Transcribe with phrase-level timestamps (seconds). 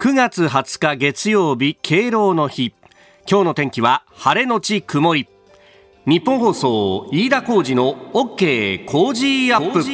[0.00, 2.72] 9月20日月曜日敬老の日。
[3.30, 5.28] 今日の天気は晴れのち曇り。
[6.06, 9.84] 日本放送飯田浩二の OK 工事アップ。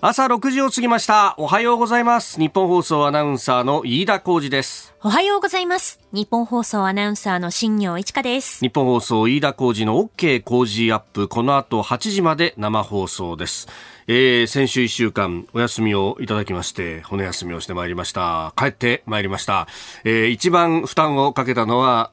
[0.00, 1.36] 朝6時を過ぎました。
[1.38, 2.40] おはようございます。
[2.40, 4.93] 日本放送アナウンサーの飯田浩二です。
[5.06, 13.68] おはようございます日本放送アナウンサーの新業一華です日本放送飯田浩二の OK 工事アップこの後8時まで生放送です
[14.06, 19.66] えー、先週1週間お休みをいただきまして骨休みをしてまいりました帰ってまいりました、
[20.04, 22.10] えー、一番負担をかけたのは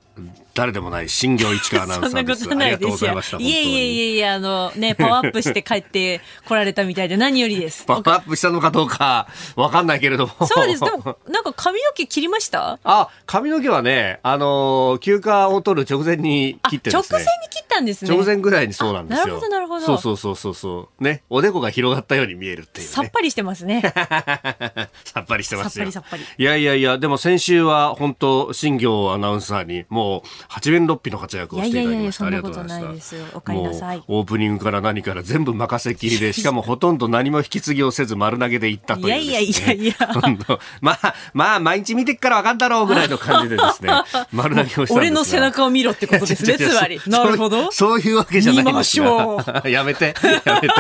[0.54, 2.44] 誰でもない新業市川アナウンサーです。
[2.44, 3.40] そんなことないですよ。
[3.40, 7.86] いえいえいえいえ、あのね、パワーアップして帰って来られたみたいで何よりです。
[7.86, 10.48] パワーアップしたのかどうかわかんないけれども。
[10.48, 10.82] そうです。
[10.84, 12.80] でも、なんか髪の毛切りました？
[12.84, 17.20] あ、髪の毛はね、あのー、休暇を取る直前に切ってですね。
[17.20, 18.12] 直前に切ったんですね。
[18.12, 19.26] 直前ぐらいにそうなんですよ。
[19.26, 19.86] なるほど、なるほど。
[19.86, 23.82] そうそうそうそうね、おでこが広がったように見えるっていう、ね、さっぱりしてますね。
[25.06, 25.92] さっぱりしてますよ。
[25.92, 26.44] さっぱりさっぱり。
[26.44, 32.30] いやいやいや、でも先週は本当新業アナウンサーにもう、八面六臂の活躍をしていただきました。
[32.30, 33.26] いやいやいや、そんなことないですよ。
[33.34, 34.04] おかえりなさい。
[34.08, 39.96] オープニングから何から全部任せきりで、しかもほとんど何も引き継ぎをせず丸投げでいったという、ね、いやいやいやいや。
[40.82, 43.92] まあ、まあ、毎日見てっから分かんだろうぐらいの感じでですね、
[44.32, 47.00] 丸投げをしたんです俺の背中を見ろってことですね、 つまり。
[47.08, 47.72] なるほど。
[47.72, 49.64] そういうわけじゃないですが。
[49.70, 50.74] やめて、やめて。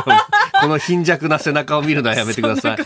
[0.62, 2.78] この貧弱な背中を見るのはやめてください。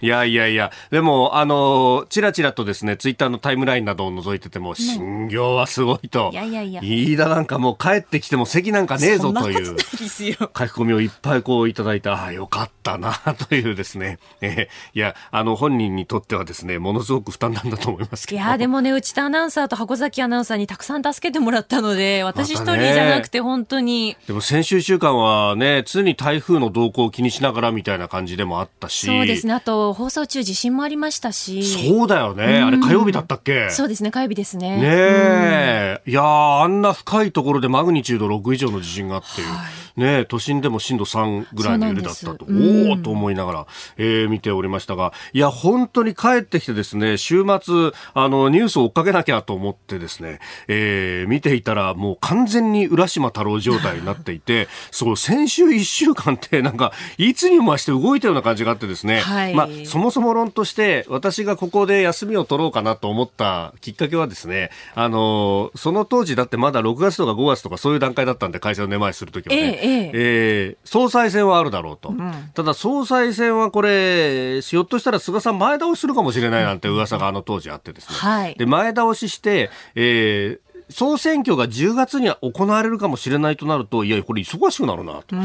[0.00, 6.30] いやいやいや、でも、あの、ちらちらとですね、ツイッターのタイムラインなどを覗いてても、新業はすごいと。
[6.32, 6.80] いやいやいや。
[6.82, 9.76] 飯田なんかもう帰ってきても席なんかねえぞという。
[9.76, 13.14] 書き込みをいっぱいこういただいた、ああ、よかったな、
[13.48, 14.18] というですね。
[14.40, 18.40] えー、いや、あの、本人にとってはですね、ものすごく負担なんだと思いますけど。
[18.40, 24.16] いや、でもね、内田アナウンサーと箱崎アナウンサーにたくさん助けてもらったので、 私一人じゃなくて本当に。
[24.28, 29.06] でも先週週間はね、常に台風の動向を気にしながらみたいな感じでもあったし。
[29.06, 29.54] そうですね。
[29.54, 31.64] あと、放送中地震もありましたし。
[31.64, 32.62] そうだよね。
[32.62, 33.70] あれ火曜日だったっけ？
[33.70, 34.10] そうですね。
[34.10, 34.76] 火曜日ですね。
[34.76, 36.00] ねえ。
[36.06, 36.22] いや
[36.62, 42.46] あんな深いところでマグニチュード6以上の地震があって、はい、ね都心でも震度3ぐらいの揺れだったと。
[42.48, 43.66] おおと思いながら、
[43.96, 70.70] えー、見ておりましたが、いや、本当に帰ってきてですね、週末、あの、ニュースを追っかけなきゃと思ってですね、えー、見ていたらもう完全に浦島太郎状態になっていて、 そう、先週1週間ってなんか、いつにも増して動いたような感じがあってですね、はい、まあ、そもそも論として、私がここで休みを取ろうかなと思ったきっかけはですね、あの、その当時だってまだ6月とか5月とかそういう段階だったんで、会社の根回しするときはね、えええ。
[70.72, 72.10] ー、総裁選はあるだろうと。
[72.10, 85.36] うん、ただ、総裁選はこれ、ひょっとしたら菅さん前倒しするかもしれないなんて噂があの当時あってですね、はい、で前倒しして、えー、総選挙が10月に行われるかもしれないとなると、いや、これ忙しくなるなと。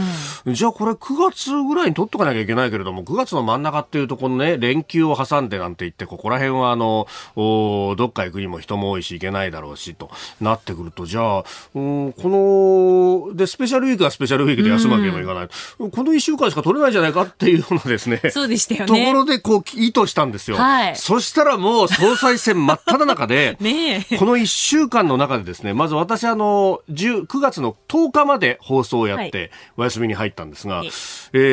[0.45, 11.43] うん、じゃあこれ9月ぐらいに取っとかなきゃいけないけれども、9月の真ん中っていうとこのね、連休を挟んでなんて言って、ここら辺はあの、おどっか行くにも人も多いし行けないだろうし、となってくると、じゃあ、
[11.75, 15.49] うん、この、で、スペシャルウィークはスペシャルウィークで休むわけにもいかない。
[15.79, 18.21] うん、この1週間しか取れないんじゃないかっていうようなですね。
[18.31, 18.85] そうでしたよね。
[18.87, 20.57] ところで、こう、意図したんですよ。
[20.57, 20.95] はい。
[20.95, 30.89] そしたらもう総裁選真っ只中で、 ねこの1週間の中でですね、まず私私あの9月の10日まで放送をやってお休みに入ったんですが、はい、え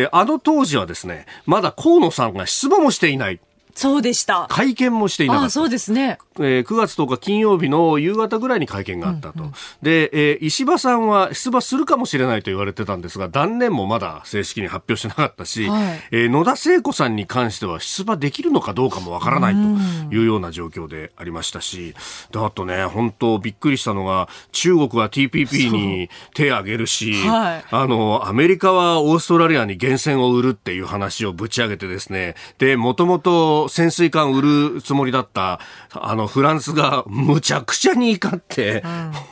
[0.06, 3.41] ー、あの当時はですねまだ河野さんが出馬もしていない
[3.75, 4.47] そうでした。
[4.49, 5.51] 会見もしていなかった。
[5.51, 6.19] そうですね。
[6.39, 9.41] えー、9月10日金曜日の夕方ぐらいに会見があったと。
[9.41, 9.53] うんうん、
[9.83, 21.95] で、えー、石破さんは出馬するかもしれないと言われてたんですが、断念もまだ正式に発表してなかったし、はい、えー、野田聖子さんに関しては出馬できるのかどうかもわからないというような状況でありましたし、
[22.31, 35.61] であとね、本当びっくりしたのが、中国は TPP に手を挙げるし、はい、あの、アメリカはオーストラリアに源泉を売るっていう話をぶち上げてですね、で、もともと潜水艦売るつもりだった、
[35.93, 38.83] あの、フランスがむちゃくちゃに怒って、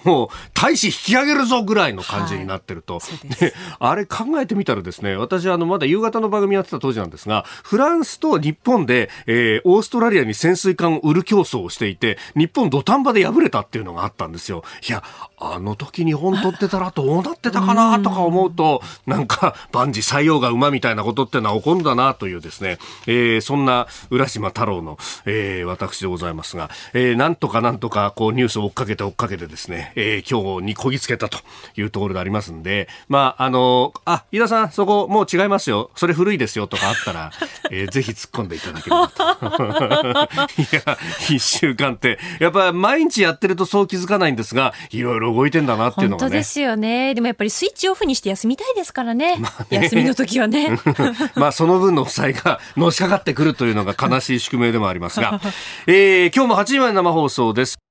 [0.04, 2.98] うん、もう、大使引き上げるぞぐらいの感じになってると。
[2.98, 14.64] はい、であれ考えてみたらですね、私、あの、まだ夕方の番組やってた当時なんですが、フランスと日本で、えー、オーストラリアに潜水艦を売る競争をしていて、日本土壇場で敗れたっていうのがあったんですよ。
[14.88, 15.02] いや、
[15.44, 31.38] あの時日本取ってたらどうなってたかなとか思うと、なんか、万事採用が馬みたいなことってのは起こるんだなというですね、えー、そんな浦島太郎の、えー、私でございますが、えー、なんとかなんとかこうニュースを追っかけて追っかけてですね、えー、今日にこぎつけたと
[31.76, 35.90] いうところでありますんで、まあ、あの、あ、飯田さん、そこもう違いますよ。
[35.96, 37.32] それ古いですよとかあったら、
[37.70, 39.22] えー、ぜひ突っ込んでいただければと。
[40.62, 40.98] いや、
[41.28, 46.28] 一週間って、やっぱ毎日やってるとそう気づかないんですが、いろいろ動いてんだなっていうのがね。
[46.28, 47.14] 本当ですよね。
[47.14, 49.36] でもやっぱりスイッチオフにして休みたいですからね。
[49.40, 50.78] まあ、ね休みの時はね。
[51.34, 55.40] まあその分の負債が のしかかってくるというのが悲しい宿命でもありますが、
[55.86, 57.81] えー、今日も8時まで生放送です。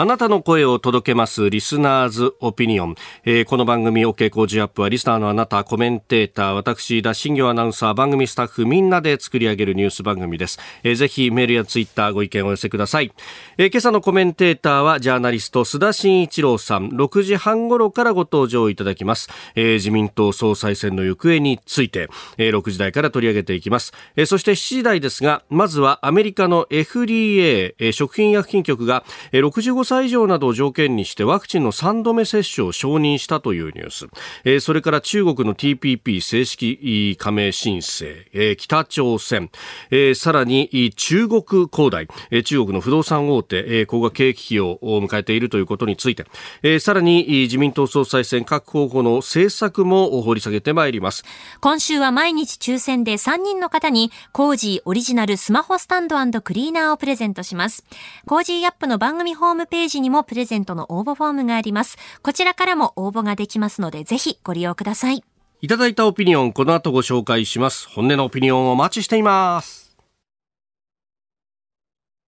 [0.00, 13.12] あなたの声を届けますリスナーズオピニオン、えー、この番組 OK 工事アップはリスナーのあなたコメンテーター私田新業アナウンサー番組スタッフみんなで作り上げるニュース番組です、えー、ぜひメールやツイッターご意見をお寄せください、
[13.56, 16.90] えー、今朝のコメンテーターはジャーナリスト須田慎一郎さん。
[16.90, 29.02] 6時半頃からご登場いただきます、えー、自民党総裁選の行方について、えー、6時台から取り上げていきます、えー、そして7時台ですがまずはアメリカの FDA、えー、食品薬品局が、
[29.32, 34.06] えー、65歳以上などを条件にしてワクチンの3度目接種を承認したというニュース、
[34.44, 39.50] えー、それから中国の TPP 正式加盟申請、えー、北朝鮮、
[39.90, 46.26] えー、さらに中国恒大、えー、中国の不動産大手、えー、高額経営危機を迎えているということについて、
[46.62, 51.24] えー、さらに自民党総裁選各候補の政策も掘り下げてまいります。
[51.60, 57.84] 今週は毎日抽選で3人の方に Cozy オリジナルスマホスタンドクリーナーをプレゼントします。
[58.26, 61.98] Cozy up の番組ホームページページにももプレゼントの応募フォームがあります。
[62.22, 65.22] こちらからも応募ができますので、ぜひご利用ください。
[65.60, 67.88] いただいたオピニオン、この後ご紹介します。
[67.88, 69.96] 本音のオピニオンをお待ちしています。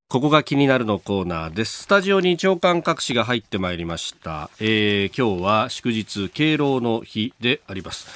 [0.09, 1.83] ここが気になるのコーナーです。
[1.83, 4.49] スタジオに長官各紙が入ってまいりました。
[4.61, 8.07] えー、今日は祝日敬老の日であります。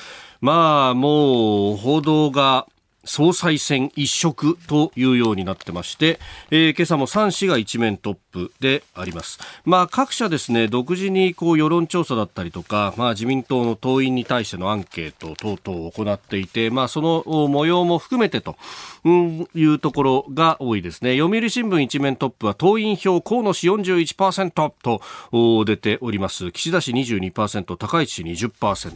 [0.41, 2.69] まあ、もう報道が
[3.05, 6.19] 総裁選一色というようになってまして、
[6.51, 9.39] えー、今朝も3紙が一面トップであります。
[9.65, 18.57] まあ各社ですね、独自にこう世論調査だったりとか、まあ自民党の党員に対してのアンケート等々を行っていて、まあその模様も含めてと
[19.05, 21.17] いうところが多いですね。
[21.19, 26.53] 読売新聞一面トップは党員票河野氏41%と出ております。
[26.53, 28.95] 岸田氏22%、高市氏20%。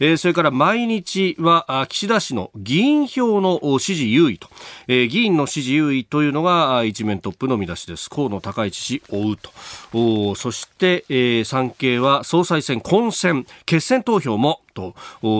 [0.00, 4.48] えー、それから毎日は岸田氏の議員票の支持優位と、
[4.88, 8.10] えー、議員の支持優位というのが一面トップの見出しです。
[8.10, 9.50] 河野高市氏追うと
[9.92, 10.34] お。
[10.34, 14.94] そして、えー、産経は総裁選混戦、決選投票もと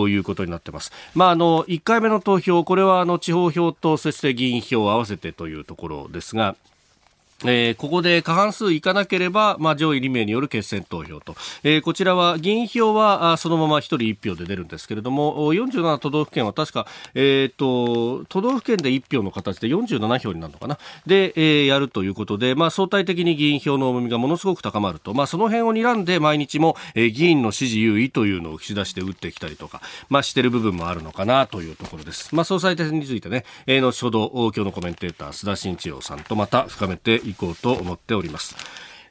[0.07, 0.91] いうことになってます。
[1.13, 6.55] まあ、あの、1回目の投票、これはあの、地方票と、そして議員票を合わせてというところですが、
[7.45, 20.77] えー、ここで過半数いかなければ、まあ、上位2名による決選投票と、えー、こちらは議員票はあそのまま1人1票で出るんですけれども47都道府県は確か、えーと、都道府県で1票の形で47票になるのかな。
[21.05, 32.33] で、えー、やるということで、まあ、相対的に議員票の重みがものすごく高まると、まあ、その辺を睨んで毎日も、え、議員の支持優位というのを岸田して打ってきたりとか、まあ、してる部分もあるのかなというところです。
[32.33, 38.55] まあ、総裁選についてね、え、後ほど今日のコメンテーター須田慎一郎さんとまた深めていこうと思っております。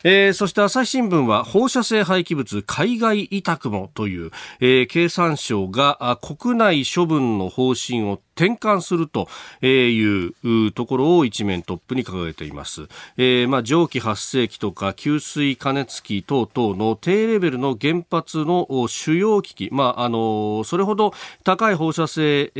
[0.05, 4.31] えー、そして朝日新聞は放射性廃棄物海外委託もという、
[4.61, 9.29] えー、経産省が国内処分の方針を転換すると
[9.65, 10.27] い
[10.67, 12.89] うところを一面トップに掲げています。
[13.17, 21.13] えー、まあ、蒸気発生器とか給水加熱器等々の低レベルの原発の主要機器、まあ、あの、それほど
[21.45, 22.51] 高い放射性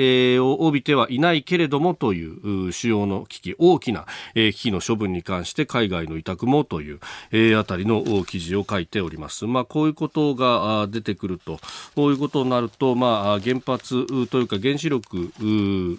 [0.41, 7.01] を帯びてはいないけれどもという主要の機器、大きな機器の処分に関して海外の委託もという、
[7.33, 9.47] えあたりの記事を書いております。
[9.47, 11.59] まあ、こういうことが出てくると、
[11.95, 15.33] こういうことになると、まあ、原発というか原子力
[15.63, 15.99] うん。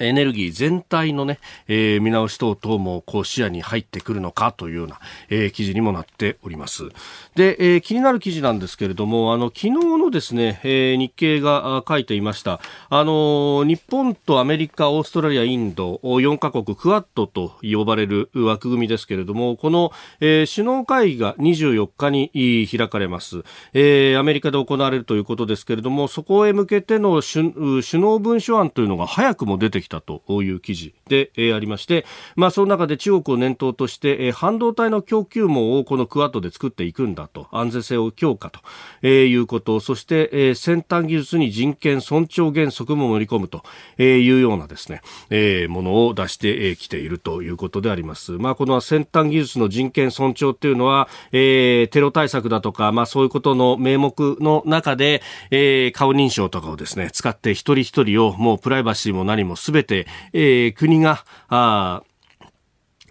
[0.00, 6.88] エネルギー全体のね、えー、見直し等々もこう視野に入ってくるのかというような、えー、記事にもなっております。
[7.34, 12.60] で、えー、気になる記事なんですけれども、あの、昨日のですね、えー、日経が書いていました、
[12.90, 23.42] あの、日本とアメリカ、オーストラリア、インド、4カ国、クワッドと呼ばれる枠組みですけれども、この、えー、首脳会議が24日に開かれます。
[23.72, 32.04] えー、アメリカで行われるということですけれども、そこへ向けての首首脳文書案というのが早くも出てきたという記事で、えー、ありまして、
[32.36, 38.60] まあ、その中で中国を念頭として、えー、半導体の供給網をこのクワッドで作っていくんだと、安全性を強化と、
[39.02, 43.62] えー、いうこと、そして、えー、先端技術に人権尊重原則も盛り込むと
[44.02, 48.32] いうようなですね、えー、ものを出してきているということであります。
[48.32, 62.02] まあ、この先端技術の人権尊重っていうのは、えー、テロ対策だとか、まあ、そういうことの名目の中で、えー、顔認証とかをですね、使って一人一人をもうプライバシーも何もすべて、えー、国が、あ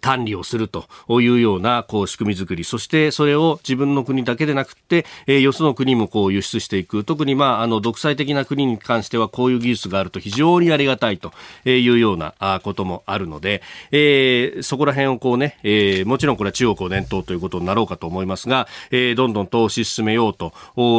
[0.04, 0.86] 管理をすると
[1.22, 7.06] いうようなこう仕組み作り、そしてそれを自分の国だけでなくて、えー、よその国もこう輸出していく。
[7.06, 11.32] 特にまあ、あの、独裁的な国に関してはこういう技術があると非常にありがたいと
[11.66, 12.34] いうような
[12.64, 20.54] こともあるので、えー、そこら辺をこうね、えー、もちろんこれは中国を念頭ということになろうかと思いますが、えー、どんどん投資進めようと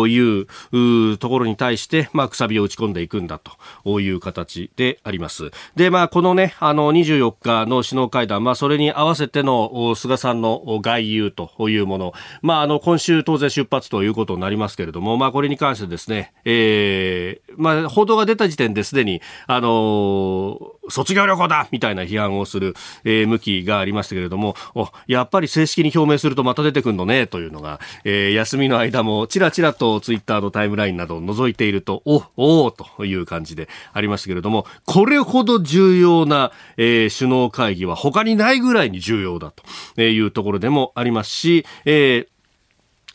[0.09, 3.39] いうところに対して、まあ、くさびを打ち込んでいくんだ
[3.85, 5.51] という形であります。
[5.77, 22.75] で、まあ、このね、あの、24日の首脳会談、まあ、それに合わせての菅さんの外遊というもの、まあ、あの今週当然出発ということになりますけれども、まあ、これに関してですね、えーまあ、報道が出た時点ですでに、あの、卒業旅行だみたいな批判をする、
[23.05, 39.53] えー、向きがありましたけれども、おやっぱり正式に表明するとまた出てくるのねというのが、えー、休みの間もちらちらとツイッターのタイムラインなどを覗いていると、おおという感じでありましたけれども、これほど重要な、えー、首脳会議は他にないぐらいいに重要だ
[39.97, 42.34] というところでもありますし、えー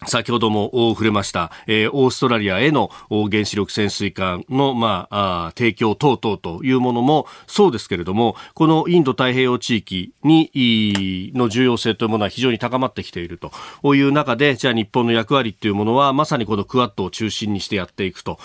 [0.06, 13.52] 先ほども触れました、えー、オーストラリアへの原子力潜水艦の、まあ、あ提供等々というものもそうですけれども、このインド太平洋地域に、の重要性というものは非常に高まってきていると。
[13.96, 18.40] いう中で、じゃあ日本の役割っていうものは、まさにこのクワッドを中心にしてやっていくと。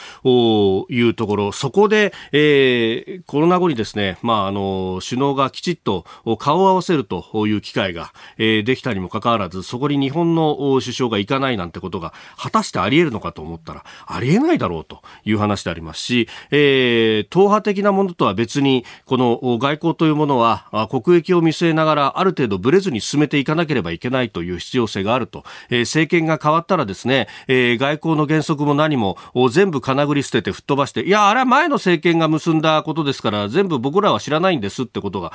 [0.88, 6.04] いうところ、そこで、えー、コロナ後にですね、まあ、あの、首脳がきちっと
[6.38, 29.18] 顔を合わせるという機会が、えー、できたにもかかわらず、そこに日本の首相が行かないないなんてことが果たしてあり得るのかと思ったらありえないだろうという話でありますし、えー、党派的なものとは別にこの外交というものは国益を見据えながらある程度ブレずに進めていかなければいけないという必要性があると、えー、政権が変わったらですね、えー、外交の原則も何も
[29.50, 35.32] 全部金繰り捨てて吹っ飛ばしていやあれは前の政権が結んだことですから全部僕らは知らないんですってことが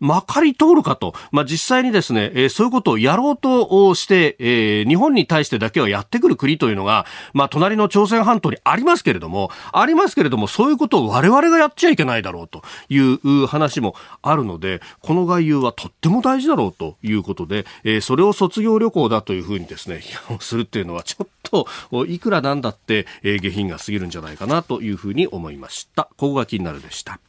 [0.00, 21.66] まかり通るかと、まあ、実際にですね、えー、そういうことをやろうとして、えー、日本に対してだけはやってくる国というのが、まあ、隣の朝鮮半島にありますけれども、ありますけれども、そういうことを我々がやっちゃいけないだろうという話もあるので、この外遊はとっても大事だろうということで、えー、それを卒業旅行だというふうにですね、 批判をするっていうのはちょっと、
[22.06, 26.04] いくらなんだって、え、下品が過ぎるんじゃないかなというふうに思いました。
[26.16, 27.20] ここが気になるでした。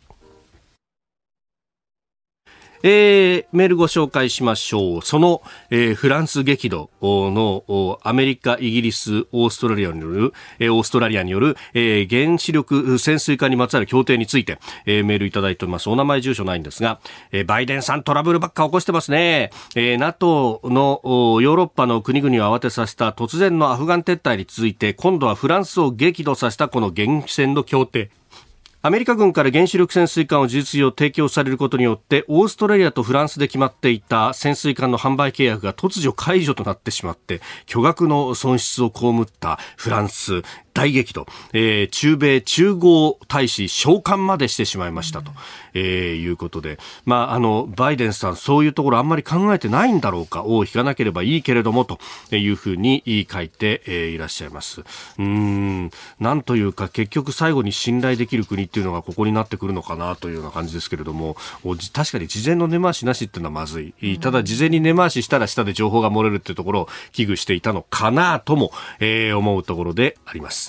[2.83, 5.01] えー、メールご紹介しましょう。
[5.01, 15.89] その、えー、フランス激怒のアメリカ、イギリス、オーストラリアによる、えー、オーストラリアによる、えー、原子力潜水艦にまつわる協定について、えー、メールいただいております。
[15.89, 17.00] お名前住所ないんですが、
[17.31, 19.51] えー、バイデンさんトラブルばっか起こしてますね。
[19.75, 28.09] えー、NATO のヨーロッパの国々を慌てさせた突然のアフガン撤退に続いて、今度はフランスを激怒させたこの原潜の協定。
[28.81, 40.43] アメリカ軍から原子力潜水艦を事実上提供されることによってオーストラリアとフランスで決まっていた潜水艦の販売契約が突如解除となってしまって巨額の損失を被ったフランス。
[40.79, 45.31] 大激怒、えー、中米中合大使召喚までしてしまいましたと、
[45.74, 50.43] えー、いうことで、まあ、あのバイデンさんそういうところあんまり考えてないんだろうか。
[50.43, 52.00] を引かなければいいけれどもと。
[52.31, 54.83] いうふうに書いて、えー、いらっしゃいます。
[55.17, 55.91] うん。
[56.19, 61.36] なんというか結局最後に信頼できる国っていうのがここになってくるのかなというような感じですけれども。
[61.93, 64.19] 確かに事前の根回しなしっていうのはまずい。
[64.19, 70.68] ただ事前に根回ししたら下で情報が漏れるっていうところを危惧していたのかなとも、えー、思うところであります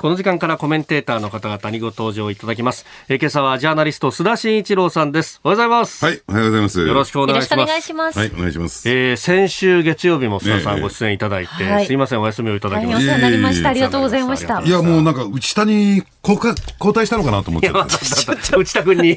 [0.00, 2.86] この時間からコメンテーターの方々にご登場いただきます。
[3.10, 5.42] えー、今朝はジャーナリスト須田慎一郎さんです。
[5.44, 6.02] おはようございます。
[6.02, 6.80] はい、おはようございます。
[6.80, 7.60] よろしくお願いします。
[7.60, 8.18] お願いします。
[8.18, 8.88] はい、お願いします。
[8.88, 12.98] えー、先週月曜日も須田さんご出演いただいて、ね、すいません、お休みをいただきました。
[12.98, 13.68] お世話になりました。
[13.68, 14.62] ありがとうございました。
[14.62, 17.66] いや、もうなんか、内田に交代したのかなと思って。
[17.66, 17.86] いや、
[18.56, 19.10] 内田君に。
[19.12, 19.16] い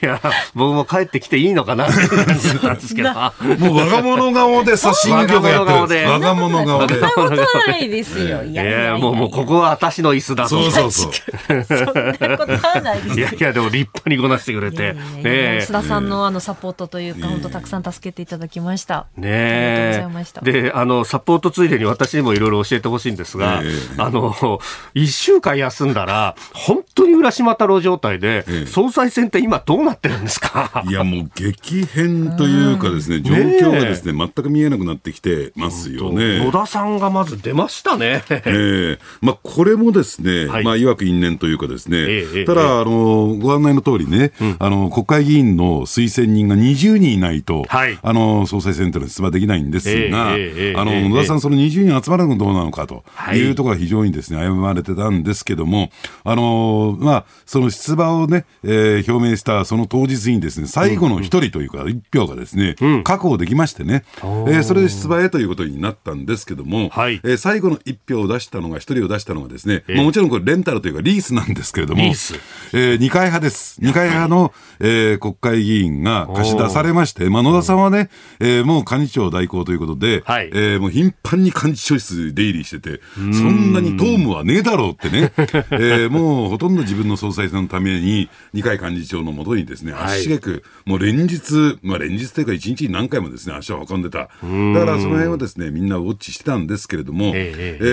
[0.00, 0.18] や、
[0.54, 3.12] 僕も帰ってきていいのかな って感じですけど。
[3.12, 6.08] もう我が物顔でさ、新居がやってる。
[6.08, 6.94] 我が物顔で。
[6.94, 8.44] そんなことないですよ。
[8.44, 10.50] いや、もう、もうここは私の椅子だと。
[10.50, 11.12] そうそうそう。
[11.64, 14.94] そんなことはないですいやいや、でも立派にこなしてくれて。
[14.94, 19.06] 須田さんのあのサポートというか、本当たくさん助けていただきました。
[19.16, 20.40] ねありがとうござえいました。
[20.40, 24.60] で、あの、サポートついでに私にもいろいろ教えてほしいんですが、ええあの、
[24.94, 30.84] 一週間休んだら、本当に浦島太郎状態で、ええ総裁選って今どうなってるんですか？
[30.88, 36.44] いや、もう激変というかですね、状況がですね、全く見えなくなってきてますよね。
[36.44, 38.22] 野田さんがまず出ましたね。
[38.30, 40.64] ええまあ、これもですね、はい。
[40.64, 47.98] まあ、いわく因縁というかですね、ええただ、あの、ご案内の通りね、あの、国会議員の推薦人が20人いないと、はい。
[48.02, 51.08] あの、総裁選というのは出馬できないんですが、ええええあの、ええ。
[51.08, 53.38] 野田さん、その20人集まるのがどうなのかとはい。
[53.38, 55.90] いうところが非常にですね、危ぶまれてたんですけども、
[56.24, 67.20] あの、まあ、その出馬をね、えー表明したその当日にですね、最後の一人というか、一票がですね、確保できましてね、えーそれで出馬へということになったんですけども、はい。
[67.24, 69.94] えー最後の一票を出したのが、一人を出したのがですね、ええ。
[69.96, 73.78] まあもちろんこれレンタルというかリースなんですけれども、えー二階派です。
[73.80, 78.10] 二階派の、えー国会議員が貸し出されまして、まあ野田さんはね、
[78.40, 80.50] えーもう幹事長代行ということで、はい。
[80.52, 85.32] えーもう頻繁に幹事長室出入りしてて、そんなに党務はねえだろうってね、
[85.70, 90.18] えーもうほとんど自分の総裁選のために、二階幹事長のもとにですね、はい。
[90.18, 94.18] 足しげく、もう連日、まあ連日というか一日に何回もですね、足を運んでた。
[94.18, 97.84] だからその辺はですね、みんなウォッチしてたんですけれども、えええ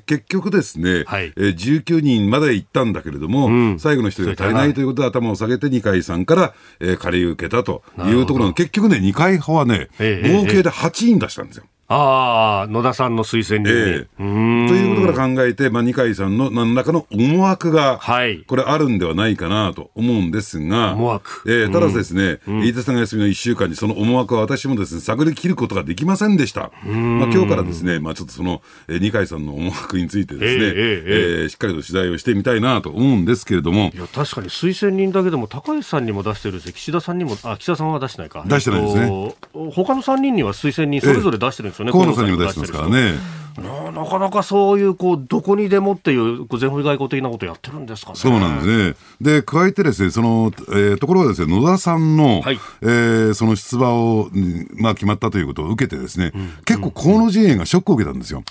[0.06, 1.32] 結局ですね、はい。
[1.36, 11.64] えー19人まで行ったんだけれども、最後の一人が足りないということで頭を下げて二階さんから、えー借り受けたというところの、結局ね、二階派はね、ええ合計で8人出したんですよ。
[11.88, 14.06] ああ、野田さんの推薦人に。
[14.08, 18.42] えということから考えて、まあ、二階さんの何らかの思惑が、はい。
[18.46, 21.42] これあるんではないかなと思うんですが、思惑。
[21.46, 26.70] えーただですね、飯田さんが休みの1週間にその思惑は私もですね、探り切ることができませんでした。
[26.84, 33.90] まあ、今日からですね、まあ、ちょっとその、えー二階さんの思惑についてですね、えええええーしっかりと取材をしてみたいなと思うんですけれども。
[33.94, 38.44] い、や確かに推薦人だけでも高橋さんにも出してるし岸田さんにもあ岸田さんは出してないか。
[38.46, 39.02] 出してないですね。
[39.02, 39.08] えっ
[39.52, 43.14] と他の3人には推薦人それぞれ出してるんですよね、河野さんにも出してますからね。
[44.04, 48.16] ななかなかそういうこうどこにでもっていう全方位外交的なことやってるんですかね。
[48.16, 48.96] そうなんですね。
[49.20, 52.58] で、加えてですね、その、えーところがですね、野田さんの、はい。
[52.82, 56.32] えーその出馬を、うんまあ決まったということを受けてですね、
[56.64, 58.42] 結構河野陣営がショックを受けたんですよ。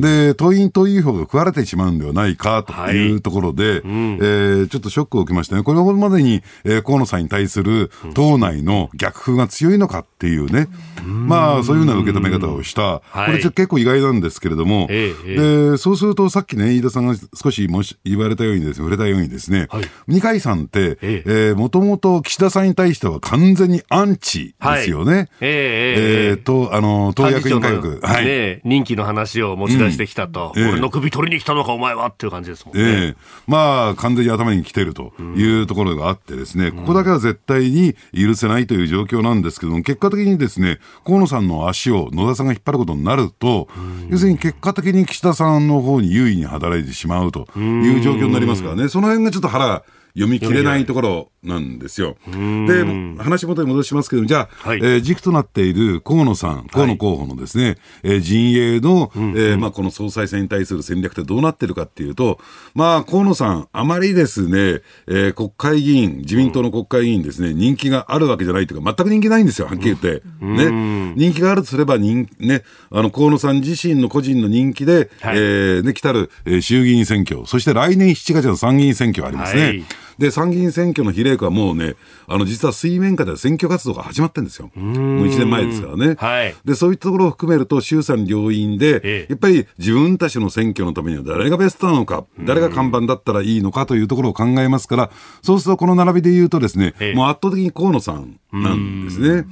[0.00, 5.62] で、党員党友票が食われてしまうんではないかというところで、えーちょっとショックを受けましたね。
[5.62, 10.68] これまでに、えー河野さんに対する党内の逆風が強いのかっていうね、
[11.04, 13.00] まあそういうような受け止め方をした。
[13.10, 13.26] はい。
[13.26, 19.84] これちょっと結構意外なんですけれども、えええで、そうするとさっきね、飯田さんが少しもし言われたようにですね、触れたようにですね、はい。
[20.06, 21.30] 二階さんって、ええ。
[21.52, 25.28] ーもともと岸田さんに対しては完全にアンチですよね。
[25.40, 28.00] えええええーと、あの、党役員改革。
[28.00, 28.24] はい。
[28.24, 30.62] ね、任期の話を持ち出してきたと、うん。
[30.62, 30.70] ええ。
[30.72, 33.16] 俺の首取りに来たのかお前はっていう感じですもんね、ええ。
[33.46, 43.68] まあ、完全に頭に来てるというところがあってですね、ここだけは絶対に許せないという状況なんですけども、結果的にですね、河野さんの足を野田さんが引っ張ることになると、
[44.10, 49.82] 要するに結果的に岸田さんの方に優位に働いてしまうという状況になりますからね、その辺がちょっと腹、
[50.14, 52.16] 読み切れないところなんですよ。
[52.26, 52.84] で、
[53.22, 62.38] 話元に戻しますけどじゃあ、はいえー軸となっている河野さん、河野候補のですね、えー陣営の、えーまあ、この総裁選に対する戦略ってどうなってるかっていうと、
[62.74, 70.22] まあ、河野さん、あまりですね、えー国会議員、自民党の国会議員ですね、人気があるわけじゃないというか、全く人気ないんですよ、はっきり言って。
[70.40, 71.14] ね。
[71.16, 79.62] 人気があるとすれば、人、ね、あの、河野さん自身の個人の人気で、はいえーね、来たる、えー衆議院選挙、そして来年7月の参議院選挙ありますね。
[79.62, 79.84] はい
[80.18, 81.94] で、参議院選挙の比例区はもうね、
[82.26, 84.70] あの、実は水面下では選挙活動が始まってるんですよ。
[84.74, 86.16] もう1年前ですからね。
[86.18, 95.10] はいで、そういったところを含めると、衆参両院で、ええやっぱり自分たちの選挙のためには誰がベストなのか、誰が看板だったらいいのかというところを考えますから、
[95.42, 99.46] そうするとこの並びで言うとですね、ええもう圧倒的に河野さんなんですね。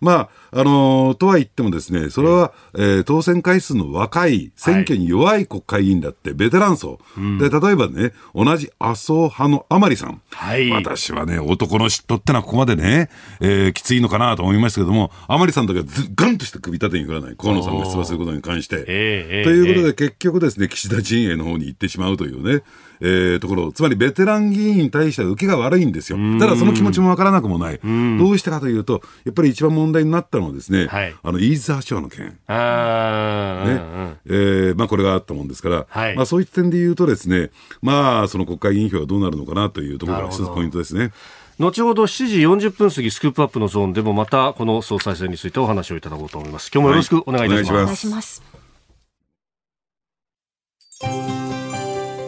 [0.00, 6.98] まあ、あのーとは言ってもですね、それは、えー当選回数の若い、選挙に弱い国会議員だって、ベテラン層。
[7.38, 10.20] で、例えばね、同じ麻生派の甘利さん。
[10.30, 13.08] はい私はね、男の嫉妬ってのはここまでね、
[13.40, 17.36] えーきついのかなと思いましたけども、甘利さんだけはずガンとして首立てに振らない。
[17.36, 18.84] 河野さんが出馬することに関して。
[18.86, 22.62] ええということで、え結局ですね、岸田陣営の方に行ってしまうというね、
[23.00, 26.18] えーところ、つまりベテラン議員に対しては受けが悪いんですよ。
[26.38, 27.80] ただその気持ちもわからなくもない。
[28.18, 31.14] どうしてかというと、やっぱり一番問題になったのはですね、はい。
[31.22, 32.38] あの、飯沢町の件。
[32.46, 34.16] あーねうんうん。
[34.26, 36.16] えーまあ、これがあったもんですから、はい。
[36.16, 37.50] まあ、そういった点で言うとですね、
[37.82, 41.12] まあ、その国会議員票はどうなるのかなというところが一つポイントですね。
[41.58, 46.70] 後ほど7時40分過ぎスクープアップのゾーンでもまたこの総裁選についてお話をいただこうと思います。
[46.72, 48.42] 今日もよろしくお願いいたします,、はいお願いしお願いします。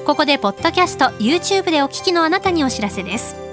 [0.05, 3.52] ここでポッドキャスト YouTube でお聞きのあなたにお知らせです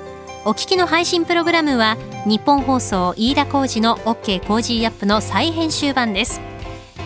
[0.49, 6.41] お聞きの配信プログラムはニッポン放送飯田浩司の OK Cozy up の再編集版です。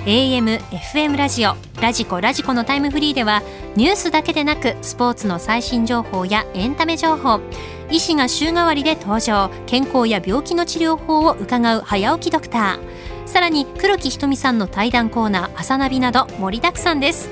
[0.06, 3.44] AM、FM ラジオ、ラジコ、ラジコのタイムフリーでは
[3.76, 7.42] ニュースだけでなくスポーツの最新情報やエンタメ情報
[7.92, 13.28] 医師が週替わりで登場健康や病気の治療法を伺う早起きドクター。
[13.28, 17.30] さらに黒木ひとみさんの対談コーナー朝ナビなど盛りだくさんです。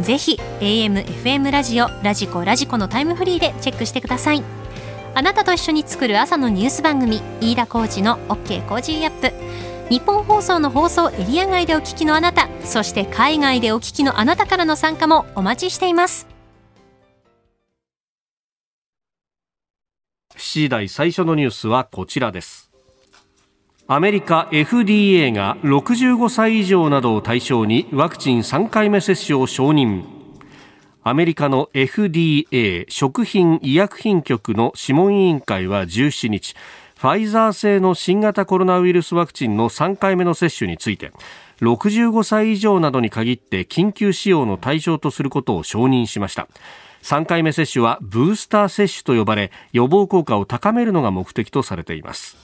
[0.00, 4.63] ぜひ AM、FM ラジオ、ラジコ、ラジコのタイムフリーでチェックしてください。
[5.16, 9.32] あなたと一緒に作る朝のニュース番組飯田浩二の OK コージーアップ。
[9.88, 16.26] ニッポン放送の放送エリア外でお聞きのあなたそして海外でお聞きのあなたからの参加もお待ちしています。
[20.36, 22.72] 7時台最初のニュースはこちらです。
[23.86, 30.23] アメリカ FDA が65歳以上などを対象にワクチン3回目接種を承認。
[31.06, 36.54] アメリカの FDA 食品医薬品局の諮問委員会は17日
[36.96, 41.12] ファイザー製の新型コロナウイルスワクチンの3回目の接種について
[41.60, 46.48] 65歳以上などに限って緊急使用の対象とすることを承認しました。
[47.02, 52.43] 3回目接種はブースター接種と呼ばれ予防効果を高めるのが目的とされています。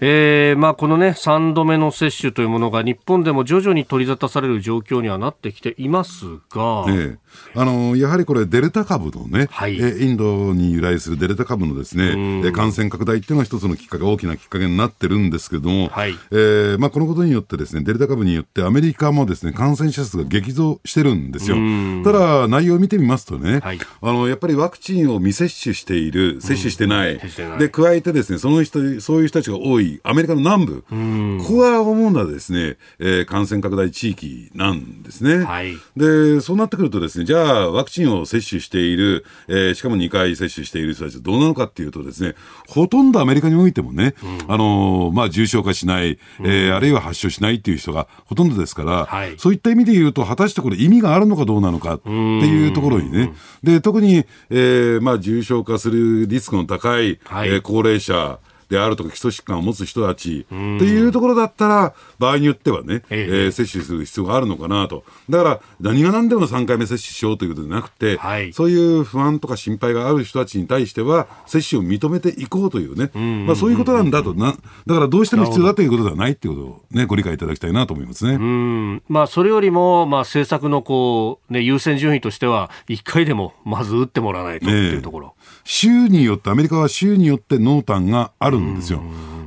[0.00, 7.18] えーまあ、このね3度目の接種というものが日本でも徐々に取り沙汰される状況にはなってきていますが、ええ、
[7.54, 16.12] あのやはりこれ、デルタ株のね、はい、えインドに由来するデルタ株のですね感染拡大っていうのが一つのきっかけ、大きなきっかけになってるんですけれども、はい。
[16.30, 21.56] えーまあ、このことによってですねデルタ株によってアメリカもですね感染者数が激増してるんですよ。
[22.04, 27.20] ただ、内容を見てみますとね、はい、あのやっぱりワクチンを未接種している、接種してない、
[27.58, 35.44] で加えてですねその人そういう人たちが多いアメリカの南部、ここは主なですね、えー、感染拡大地域なんですね。
[35.44, 42.34] はい、で、そうなってくるとですね、じゃあワクチンを接種している、えー、しかも2回接種している人たちはどうなのかっていうとですね、
[42.68, 63.48] ほとんどアメリカにおいてもね、うん、あのー、まあ、重症化しない、えー、あるいは発症しないっていう人がほとんどですから、はい、そういった意味で言うと、果たしてこれ意味があるのかどうなのかっていうところにね、で、特に、えー、まあ、重症化するリスクの高い、はい、えー、高齢者、であるとか基礎疾患を持つ人たちっていうところだったら、場合によってはね、ええ。
[63.48, 65.04] ー、接種する必要があるのかなと。
[65.30, 73.10] だから、何が何でも3回目接種しようということでなくて、はい、そういう不安とか心配がある人たちに対しては、接種を認めていこうというね、
[73.46, 74.34] まあ、そういうことなんだと。
[74.34, 74.54] な、
[74.86, 78.34] だからどうしても必要だということではないっていうことを、ね、ご理解いただきたいなと思いますね。
[78.34, 79.02] うん。
[79.08, 85.26] まあ、それよりも、まあ、政策のこう、ね、優先順位としては、1回でもまず打ってもらわないとっていうところ。
[85.28, 85.32] ね
[85.64, 89.02] 州によって、アメリカは州によって濃淡があるんですよ。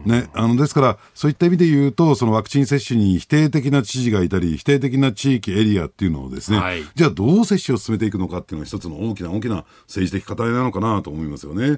[0.05, 11.77] ね、あのですから、そういった意味で言うと、そのワクチン接種に否定的な知事がいたり、否定的な地域、エリアっていうのをですね、はい、じゃあどう接種を進めていくのかっていうのが一つの大きな大きな政治的課題なのかなと思いますよね。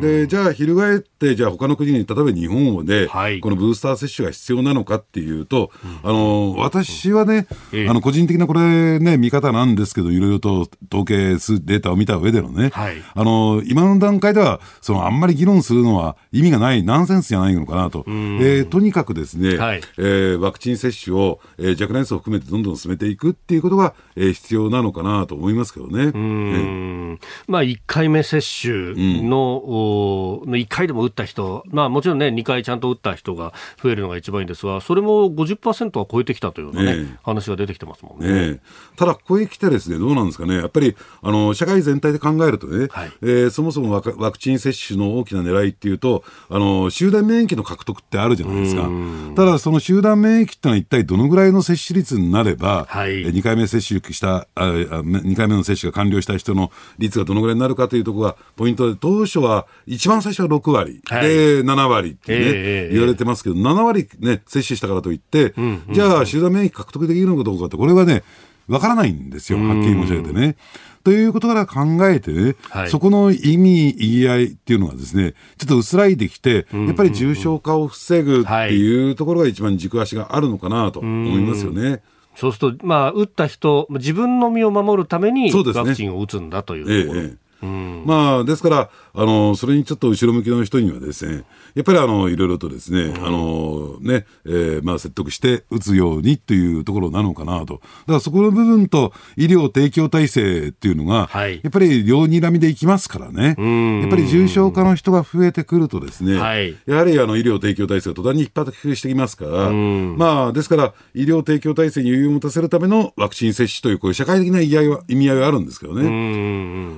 [0.00, 5.70] で、じゃあ翻って、じゃあ他の国に、例えば日本で、このブースター接種が必要なのかっていうと、
[6.02, 7.48] あの、私はね、
[7.88, 18.04] あの、個人的なこれね、見方なんですけど、いろいろと統計数、データを見た上でのね、はい、あの、今の段階では、その、あんまり議論するのは意味がない、ナンセンスじゃないのかなと。
[18.06, 26.04] えー、とにかくですね、はい、えー、ワクチン接種を、えー、若年層を含めてどんどん進めていくっていうことが、えー、必要なのかなと思いますけどね。
[26.04, 33.52] うん、まあ、1回目接種の、うん、1回でも打った人、まあ、もちろんね、2回ちゃんと打った人が
[33.82, 38.52] 増えるのが一番いいんですが、それも50%は超えてきたというね、ね話が出てきてますもんね。
[38.52, 38.60] ね
[38.96, 44.02] ただ、ここへ来てですね、どうなんですかね、やっぱり、あの、社会全体で考えるとね、はい、えー、そもそもワ
[44.32, 48.88] クチン接種の大きな狙いっていうと、あの、集団免疫の獲得ってあるじゃないですか。
[49.34, 68.22] ただ、その集団免疫ってのは一体どのぐらいの接種率になれば、はい、2回目接種したあ、2回目の接種が完了した人の率がどのぐらいになるかというところがポイントで、当初は、一番最初は6割、はい、で、7割ってね、えー、言われてますけど、7割ね、接種したからといって、うんうん、じゃあ、集団免疫獲得できるのかどうかって、これはね、
[68.68, 70.56] わからないんですよ、はっきり申し上げてね。
[71.04, 82.02] ということから考えてね、はい、そこの意味、意義合いっていうのがですね、ちょっと薄らいできて、やっぱり重症化を防ぐっていうところが一番軸足があるのかなと思いますよね。
[82.34, 87.22] そうすると、まあ、打った人、自分の身を守るためにワクチンを打つんだというところ。
[87.62, 91.44] ええまあ、ですから、あの、それにちょっと後ろ向きの人にはですね、
[91.74, 97.74] やっぱりあの、いろいろとですね、あの、ね、えー、まあ、説得して打つようにというところなのかなと。
[97.74, 103.54] だからそこの部分と医療提供体制っていうのが、はい、やっぱり両睨みでいきますからね。
[104.02, 116.06] やっぱり重症化の人が増えてくるとですね、はい、やはりあの、医療提供体制が途端に逼迫してきますから、まあ、ですから、医療提供体制に余裕を持たせるためのワクチン接種という、こういう社会的な意味合いは意味合いはあるんですけどね。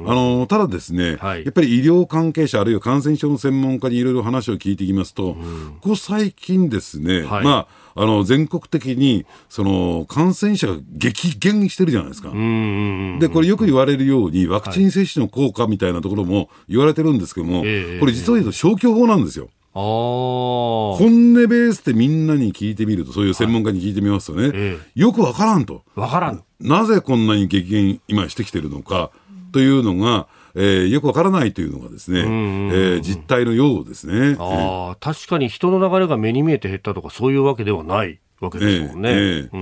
[0.06, 5.34] あの、ただですね、はい、やっぱり医療関係者、あるいは感染症の専門家にいろいろ話を聞いていきますと、
[5.80, 12.28] ここ最近ですね、はい、まあ、あの、全国的に、その、感染者が激減してるじゃないですか。
[12.28, 19.48] で、これよく言われるように、ワクチン接種の効果みたいなところも言われてるんですけども、はい、これ実は言うと消去法なんですよ。
[19.72, 25.82] 本音ベースでみんなに聞いてみると、そういう専門家に聞いてみますとね、はいよくわからんと。
[25.96, 26.44] わからん。
[26.60, 29.10] なぜこんなに激減今してきてるのか
[29.50, 34.36] というのが、えー、よくわからないというのがですね、えー、実態のようですね。
[34.38, 38.20] ああ、確かに人の流れが目に見えて減ったとか、そういうわけではない。
[38.40, 39.10] わけですもんね。
[39.10, 39.56] えーえ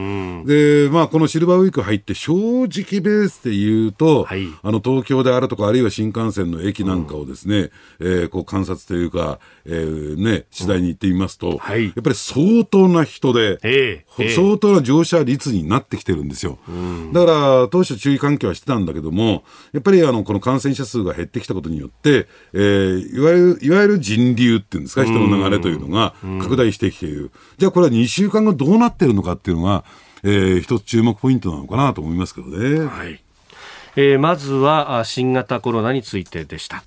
[0.44, 7.70] ー、で、まあ、このシルバーウィーク入って、正直ベースで言うと、はい、あの、東京であるとか、あるいは新幹線の駅なんかをですね、うん、
[8.22, 16.58] えー、こう観察というか、えー、ね、取材に行ってみますと、うんはい、やっぱり相当な人で、えー、相当な乗車率になってきてるんですよ。
[16.68, 27.30] うん、だから、当初注意喚起はしてたんだけども、やっぱりあの、この感染者数が減ってきたことによって、えー、いわゆる、いわゆる人流っていうんですか、人の流れというのが拡大してきている。
[27.58, 29.84] じゃあこれは2週間後どうなってるのかっていうのが、
[30.22, 32.86] えー、一つ注目ポイントなのかなと思いますけどね。
[32.86, 33.20] はい。
[33.96, 36.84] えー、まずは新型コロナについてでした。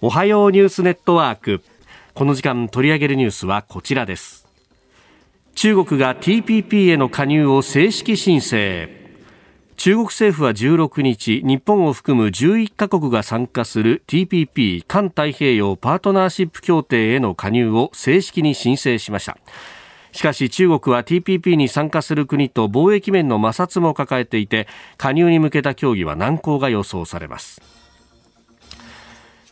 [0.00, 1.62] おはようニュースネットワーク。
[2.14, 4.46] この時間取り上げるニュースはこちらです。
[5.54, 9.01] 中国が TPP への加入を正式申請。
[9.82, 19.36] 中国政府は16日、日本を含む11カ国が参加する TPP 環太平洋パートナーシップ協定への加入を正式に申請しました。
[20.12, 24.68] しかし中国は TPP に参加する国と貿易面の摩擦も抱えていて、
[24.98, 27.81] 加入に向けた協議は難航が予想されます。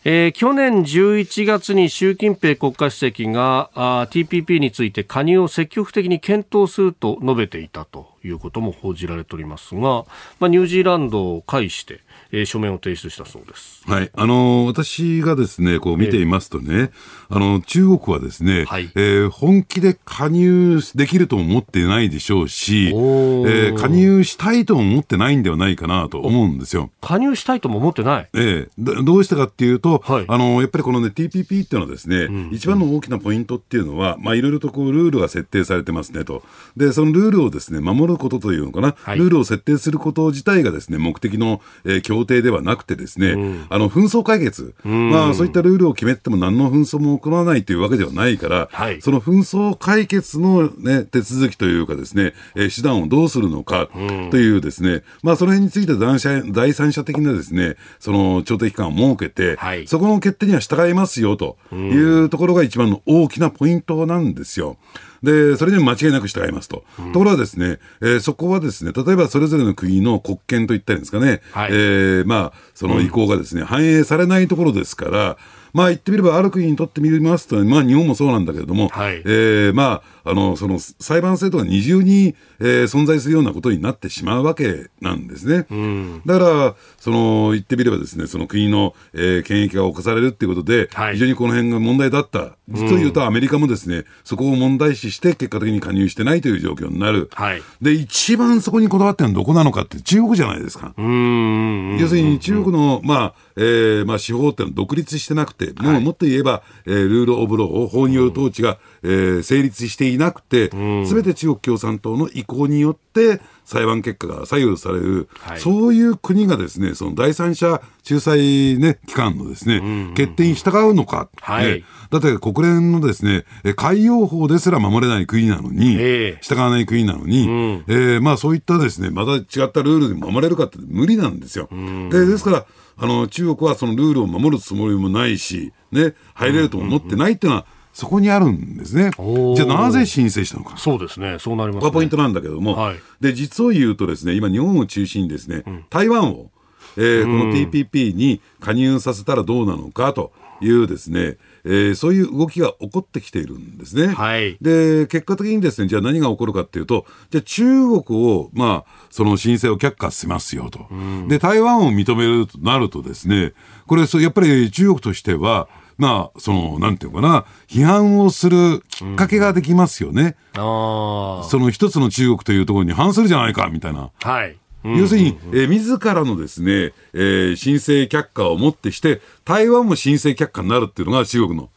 [0.03, 10.07] えー、去年11月に習近平国家主席があ TPP について加入を積極的に検討すると述べていたということも報じられておりますが、
[10.39, 12.01] まあ、ニュージーランドを介して、
[12.33, 13.83] えー、書面を提出したそうです。
[13.87, 14.11] はい。
[14.15, 16.91] あのー、私がですね、こう見ていますとね、えー、
[17.31, 26.91] あの、中国はですね、はい、えー、本気で加入できると思ってないでしょうし、えー、加入したいとも思ってないんではないかなと思うんですよ。
[27.01, 28.29] 加入したいとも思ってない。
[28.35, 28.81] ええ。
[28.81, 36.43] ー、どうしてかっていうと、はい、あの、やっぱりこのね、TPP っていうのはですね、うん、一番の大きなポイントっていうのは、まあ、いろいろとこう、ルールが設定されてますねと。
[36.77, 53.89] で、そのルールをですね、守ることというのかな、はい、ルールを設定すること自体がですね、目的の、えー、協定ではなくてですね、うん、あの、紛争解決、うん、まあ、そういったルールを決めても何の紛争も起こらないというわけではないから、はい、その紛争解決のね、手続きというかですね、えー、手段をどうするのか
[54.31, 64.77] というですね、まあ、その辺について第三者的なですね、その調停機関を設けて、はい、そこの決定には従いますよというところが一番の大きなポイントなんですよ。
[65.23, 66.85] で、それにも間違いなく従いますと。
[66.99, 75.37] うん、ところがですね、えー、そこはですね、例えばそれぞれの国の国権といったんですかね、はい、えー、まあ、その意向がですね、うん、反映されないところですから、
[75.73, 85.67] まあ言ってみれば、ある国にとってみますと、まあ日本もそうなんだけれども、はい、えー、まあ、あの、その裁判制度が二重に、えー、存在するようなことになってしまうわけなんですね。
[85.71, 92.57] うん、だから、その、言ってみればですね、その国の、えー、権益が侵されるっていうことで、はい、非常にこの辺が問題だった。
[92.69, 97.31] 実を言うとアメリカもですね、そこを問題視して結果的に加入してないという状況になる。
[97.33, 100.95] はい、で、一番そこにこだわってるのはどこなのかって中国じゃないですか。
[100.97, 110.71] 要するに中国の、まあ、えー、まあ司法っていうのは独立してなくて、もうもっと言えば、えー、ルール・オブ・ロー、法による統治が、えー、成立していなくて、
[111.07, 123.45] すべて中国共産党の意向によって、裁判結果が左右される、はい、そういう国がですね、その第三者仲裁ね、機関のですね、うんうんうん、決定に従うのか、はい、だって国連のですね、
[123.77, 131.69] 海洋法ですら守れない国なのに、えー、従わない国なのに、うん、えー、まあそういったですね、また違ったルールで守れるかって無理なんですよ。
[131.71, 132.67] うん、でですから、
[133.01, 139.11] あの、中国はそのルールを守るつもりもないし、ね、入れると思ってないっていうのは、そこにあるんですね。
[139.57, 140.77] じゃあなぜ申請したのか。
[140.77, 141.39] そうですね。
[141.41, 146.51] そうなります、ね、がポイントなんだけども、はい、で、実を言うとですね、今日本を中心にですね、うん、台湾を、
[146.97, 154.09] えー、この TPP に加入させたらどうなのかというですね、えー、そういう動きが起こってきているんですね。
[154.09, 157.65] はい、で、結果的にですね、じゃあ何が起こるかっていうと、じゃあ中
[158.03, 160.87] 国を、まあ、その申請を却下しますよと。
[161.29, 163.53] で、台湾を認めるとなるとですね、
[163.87, 165.69] これ、やっぱり中国としては、
[166.01, 170.37] まあ、その、なんていうかな、批判をするきっかけができますよね。
[170.55, 174.11] うん、あその一つの中国というところに反するじゃないか、みたいな。
[174.23, 174.57] はい。
[174.85, 181.69] 要するに、えー、自らのですね、えー、申請却下をもってして、台湾も申請却下になるっていうのが中国の。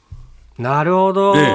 [0.58, 1.48] なるほど、ええ、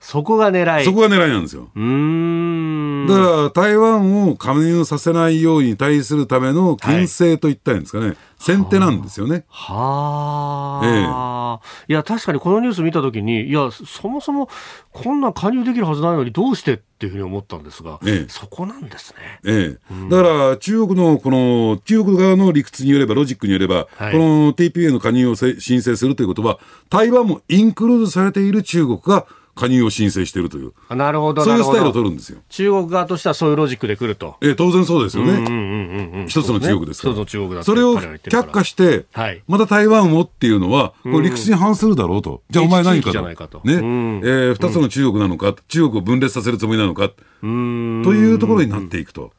[0.00, 0.84] そこが狙い。
[0.84, 1.70] そこが狙いなんですよ。
[1.74, 3.06] うん。
[3.08, 9.44] だから台湾を加入させないように対するための牽制といったんですかね、はい、先手なんですよね。
[9.48, 14.48] はあ、ええ、いや、確かにこのニュース見たときに、いや、そもそも
[14.92, 19.40] こんな加入できるはずないのに、どうしてっていうふうに思ったんですが、ええ、そこなんですね。
[19.44, 29.26] ええ、だから中国のこの、中国側の理屈によれば、ロジックによれば、はい、この TPA の加入を申請するということは、台湾もインクルードされている中国が
[29.58, 32.38] 加入を申請しているという、なるほどそういうスタイルを取るんですよ。
[32.48, 34.36] 中国側としてはそういうロジックで来ると。
[34.40, 36.26] ええ、当然そうですよね。
[36.28, 37.14] 一つの中国ですから。
[37.14, 42.42] 一つの中国だそれを却下して、はい、また台湾をっていうのは、これ理屈に反するだろうと。
[42.50, 43.60] じゃあお前何かと。
[43.64, 43.74] ね。
[43.74, 49.32] えー、二つの中国なのか、中国を分裂させるつもりなのか、というところになっていくと。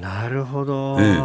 [0.00, 1.16] なるほど、ええ、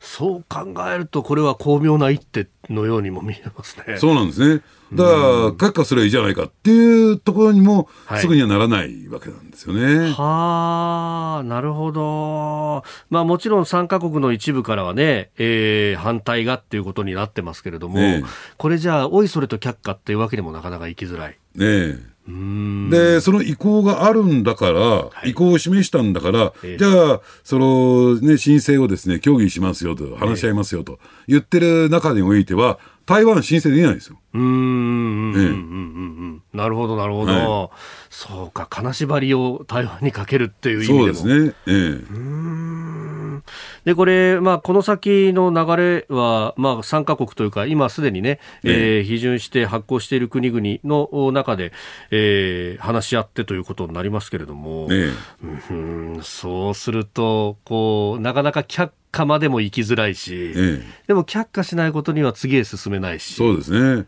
[0.00, 3.98] そう考えるとこれは巧妙な一手のようにも見えますね。
[3.98, 4.62] そうなんですね。
[4.92, 5.16] だから、
[5.52, 7.88] 却下すればいいじゃないかっていうところにも、
[8.20, 10.12] すぐにはならないわけなんですよね。
[10.12, 12.84] はあ、なるほど。
[13.10, 18.22] まあもちろん3カ国の一部からはね、えー、反対がっていうことになってますけれども、え
[18.58, 21.38] これじゃあ、おいそれと却下っていうわけにもなかなかいきづらい。
[21.54, 22.15] ねえ。
[22.90, 34.18] で、その意向があるんだから、はい、意向を示したんだから、えー、じゃあ、そのね、申請をですね、協議しますよと、話し合いますよと言ってる中においては、台湾申請できないんですよ。
[34.34, 37.70] うん、ええ、なるほど、なるほど、はい、
[38.10, 41.14] そうか、金縛りを台湾にかけるっていう意味でも。
[41.14, 41.54] そうですね。
[41.68, 43.05] ええ、うん
[43.84, 49.00] で、これ、まあ、この先の流れは、まあ、3カ国というか、今すでにね、ええ。
[49.00, 51.72] ー、批准して発行している国々の中で、
[52.10, 63.34] えー、話し合ってということになりますけれども、ええ、うんそうすると、こう、なかなか却下までも行きづらいし、ええ、でも却下しないことには次へ進めないし。
[63.34, 64.06] そうですね。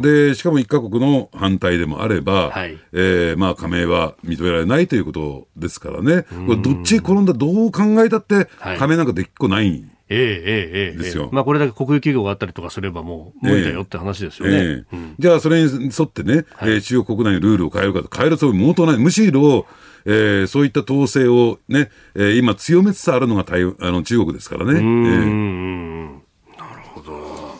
[0.00, 9.84] で、しかも一カ国の反対でもあれば、はい、えー、まあ加盟は認められないということですからね、これどっち転んだ、どう考えたって、加盟なんかできっこない。
[10.08, 11.28] ええええええですよ。
[11.32, 14.84] まあこれだけ国有企業があったりとかすればもう無理だよって話ですよね。
[15.18, 18.98] じゃあそれに沿ってね、はい、えー、中国国内のルールを変えるかと変えるつもりもとない。
[18.98, 19.66] むしろ、
[20.06, 24.78] えー、そういった統制をね、えー、今強めつつあるのが台あの中国ですからね。
[24.78, 27.56] うん、えー、なるほど。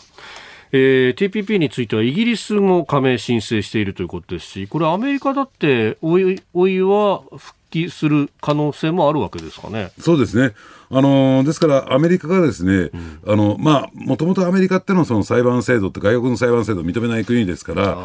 [0.72, 9.90] えー、TPP についてはイギリスも加盟申請しているということですし、これアメリカだっておいおいは復帰する可能性もあるわけですかね。
[9.98, 10.54] そうですね。
[10.88, 17.96] あのですから、アメリカがですね、うん、あのまあ、もともとアメリカってのはその裁判制度って外国の裁判制度を認めない国ですから、だか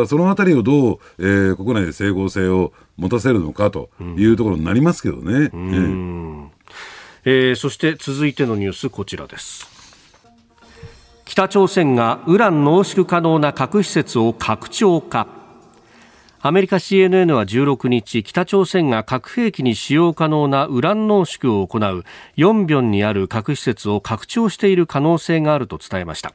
[0.00, 5.50] らそのあたりをどう、えー、国内で整合性を持たせるのかというところになりますけどね。
[5.52, 6.50] うん、
[7.24, 9.68] ええー、そして続いてのニュース、こちらです。
[11.24, 15.26] 北朝鮮がウラン濃縮可能な核施設を拡張化。
[16.44, 22.02] アメリカ CNN は16日北朝鮮が核兵器に使用可能なウラン濃縮を行う
[22.34, 26.34] ヨンビョンにある核施設を拡張している可能性があると伝えました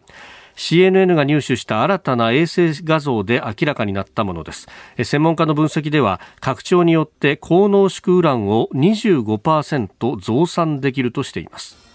[0.57, 4.67] CNN が入手した新たな衛星画像で明らかになったものです
[5.01, 11.87] 専門家の分析では拡張によって高濃縮ウランを25%増産できるとしています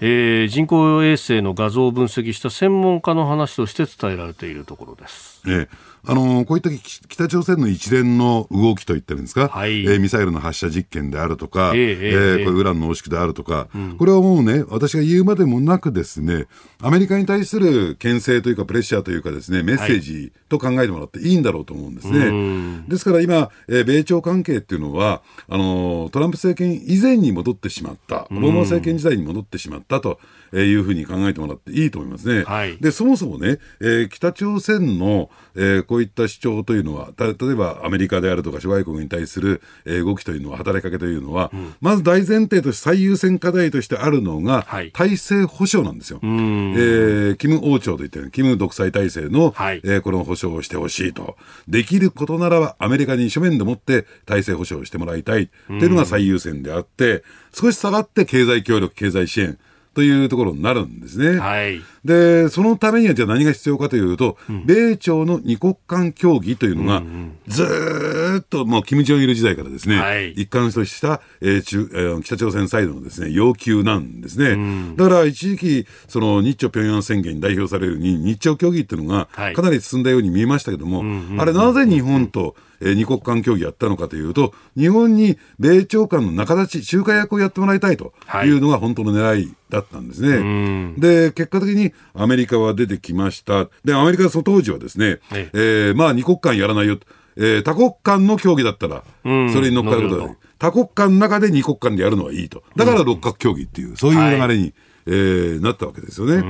[0.00, 5.33] えー、人工衛星の画像を分析した専門家の話として伝えられているところです。
[5.46, 5.94] ええ。
[6.06, 6.70] あのこういった
[7.08, 16.46] 北朝鮮の一連の動きといってるんですか、はい、えー、ミサイルの発射実験であるとか、えー、えー、これウラン濃縮であるとか、うん、これはもうね、私が言うまでもなくですね、
[16.82, 22.18] アメリカに対する牽制というか、プレッシャーというかですね、メッセージと考えてもらっていいんだろうと思うんですね。
[22.18, 30.18] はい、ですから今、えー、米朝関係っていうのは、あのトランプ政権以前に戻ってしまった、オバマ政権時代に戻ってしまったと
[30.62, 32.44] いうふうに考えてもらっていいと思いますね。
[32.44, 46.20] はい、で、そもそもね、えー、北朝鮮の、えー、こういった主張というのは、例えばアメリカであるとか諸外国に対する、えー、動きというのは、働きかけというのは、うん、まず大前提として最優先課題としてあるのが、はい、体制保障なんですよ。
[46.22, 51.36] えー、キム王朝といって、キム独裁体制の、はい、えー、この保障をしてほしいと。
[51.68, 55.50] できることならば、アメリカに書面でもって体制保障をしてもらいたい。
[55.66, 59.58] というのが最優先であって、少し下がって経済協力、経済支援、
[59.94, 61.38] というところになるんですね。
[61.38, 61.80] はい。
[62.04, 67.02] で、そのためにはじゃあ何が必要かというと、米朝の二国間協議というのが、
[67.48, 74.94] ずーっともうキム・ジョンイル時代からですね、はい一貫とした、えー中えー北朝鮮サイドのですね、要求なんですね。
[74.96, 81.04] だから一時期、その日朝平壌宣言に代表されるように、日朝協議っていうのがはいかなり進んだように見えましたけども、
[81.40, 88.12] あれなぜ日本と、えー二国間協議やったのかというと、日本に米朝間の仲立ち、仲介役をやってもらいたいと
[88.46, 90.94] いうのが本当の狙いだったんですね。
[90.98, 93.68] で、結果的にアメリカは出てきました。
[93.84, 96.98] で、アメリカはその当時はですね、ええーまあ二国間やらないよ。
[97.36, 99.28] えー多国間の協議だったら、そ
[99.60, 102.62] れに乗っかることができる多国間の中で二国間でやるのはいいと。
[102.76, 104.72] だから六角協議っていう、そういう流れに、
[105.06, 106.42] えーなったわけですよね。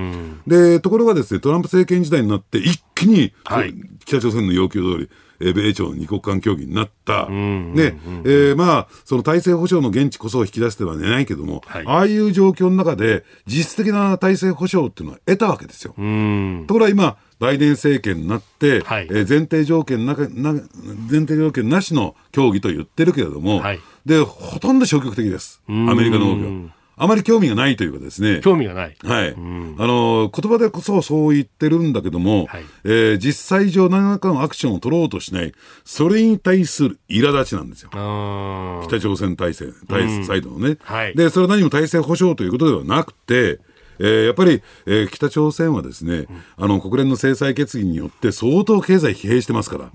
[0.47, 3.75] で、ところがですね、トランプ政権時代になって一気に、はい
[4.07, 5.09] 北朝鮮の要求通り、
[5.41, 7.29] えー米朝の二国間協議になった。
[7.29, 15.95] ね、えーまあ、その体制保障の現地こそを引き出しては寝ないけども、はいああいう状況の中で、実質的な体制保障っていうのは得たわけですよ。
[15.97, 16.65] うん。
[16.67, 20.63] ところが今、バイデン政権になって、はいえー前提条件なかな、前
[21.21, 25.63] 提条件なしの協議と言ってるけれども、はいで、ほとんど消極的です。
[25.67, 26.84] アメリカの動きは。
[26.97, 28.41] あまり興味がないというかですね。
[28.43, 28.97] 興味がない。
[29.03, 29.35] はい。
[29.35, 35.53] あの、言葉でこそそう言ってるんだけども、はいえー実際上何らかのアクションを取ろうとしない、
[35.85, 37.91] それに対する苛立ちなんですよ。
[38.87, 43.59] 北朝鮮体制、体サイドのね、はいで、それは何も体制保障ということではなくて、
[43.99, 46.27] えーやっぱり、えー北朝鮮はですね、
[46.57, 49.85] あの、国連の制裁決議によって相当経済疲弊してますから。
[49.85, 49.95] だか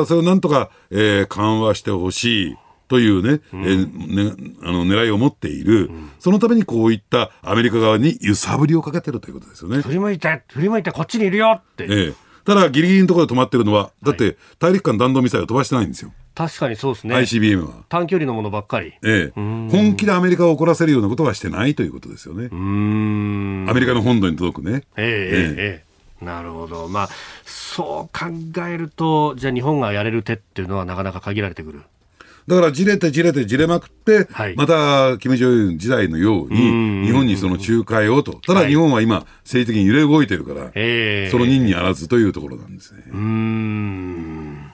[0.00, 2.56] らそれをなんとか、えー緩和してほしい。
[2.90, 9.80] というね、えーね、あの、狙いを持っている、そのためにこういったアメリカ側に揺さぶりをかけてるということですよね。
[9.80, 11.84] 振り向いて、振り向いてこっちにいるよって。
[11.88, 12.14] ええ
[12.44, 16.10] ただ、ギリギリのところで止まってるのは、だって、大陸間弾道ミサイルを飛ばしてないんですよ。
[16.34, 17.14] 確かにそうですね。
[17.14, 17.84] ICBM は。
[17.88, 18.94] 短距離のものばっかり。
[19.04, 22.46] ええ、本気でアメリカを怒らせるようなことはしてないということですよね。
[22.46, 23.66] うーん。
[23.70, 24.82] アメリカの本土に届くね。
[24.96, 26.88] ええええええなるほど。
[26.88, 27.08] まあ、
[27.44, 28.26] そう考
[28.66, 31.82] えると、じゃあ日本がやれる手っていうのはなかなか限られてくる。
[32.46, 38.34] だから、じれてじれてじれまくって、はいまた、キム・ジョンウン時代のように、日本にその仲介をと。
[38.46, 43.02] ただ、はい日本は今、政治的に揺れ動いてるから、ええその任にあらずというところなんですね。
[43.08, 44.72] うーん。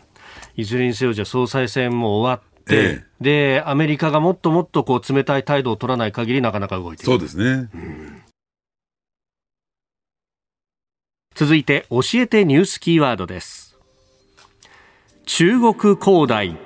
[0.56, 7.22] いずれにせよ、じゃあ総裁選も終わって、えで、アメリカがもっともっとこう冷たい態度を取らない限りなかなか動いていそうく。
[7.22, 7.68] ですね。
[11.34, 13.76] 続いて、教えてニュースキーワードです。
[15.26, 16.65] 中国恒大。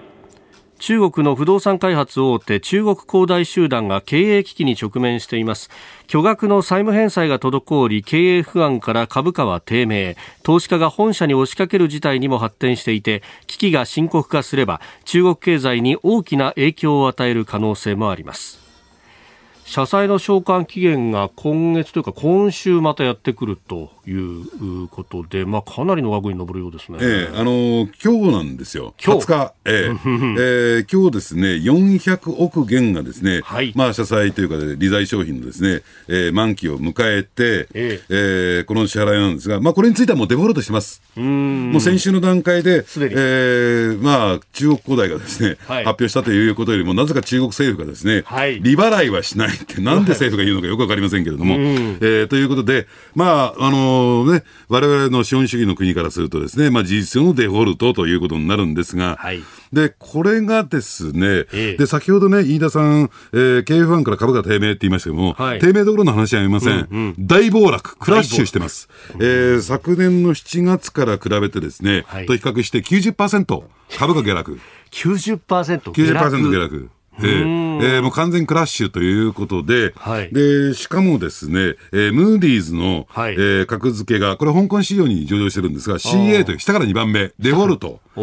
[0.81, 5.71] 中国の不動産開発大手中国恒大集団が経営危機に直面しています。
[6.07, 10.17] 巨額の債務返済が滞り経営不安から株価は低迷。
[10.43, 18.70] 投資家が本社に押しかける事態にも発展していて危機が深刻化すれば中国経済に大きな影響を与える可能性もあります。
[19.71, 26.99] 社債の償還期限が今月というか今週またやってくるということで、まあ、かなりの額に上るようですね。
[27.01, 28.95] ええあのー今日なんですよ。
[29.01, 29.55] 今日？20日？
[29.67, 29.75] ええ。
[30.41, 33.73] ええ今日ですね、400億元がですね、はい。
[33.77, 38.61] まあ、社債というか、ね、利財商品のですね、ええ満期を迎えて、ええ。
[38.63, 41.01] えこの支払いなんですが、まあ、これについてはもうデフォルトしてます。
[41.17, 41.71] うん。
[41.71, 43.15] もう先週の段階で、すでに。
[43.17, 45.85] ええまあ、中国恒大がですね、はい。
[45.85, 48.61] 発表したということよりも、なぜか中国政府がですね、はい。
[48.61, 59.43] 利払いはしないって、なんで政府が言うのかよくわかりませんけれども、えーということで、まあ、あのね、我々の資本主義の国からするとですね、まあ、事実上のデフォルトということになるんですが、はい。
[59.73, 61.77] で、これがですね、ええ。
[61.77, 65.59] で、先ほどね、飯田さん、えー、KF1 から株価低迷って言いましたけども、はい。
[65.61, 67.15] 低迷どころの話はありません。
[67.19, 68.89] 大暴落、クラッシュしてます。
[69.21, 72.27] えー昨年の7月から比べてですね、はい。
[72.27, 73.63] と比較して90%
[73.97, 74.59] 株価下落。
[74.91, 76.91] 90%下90%落下落。
[77.23, 80.31] えええーもう完全クラッシュということで、はい。
[80.33, 83.35] で、しかもですね、えームーディーズの、はい。
[83.35, 88.01] えー格付けが、これ香港市場に上場してるんですが、CA という下から2番目、デフォルト。
[88.17, 88.23] お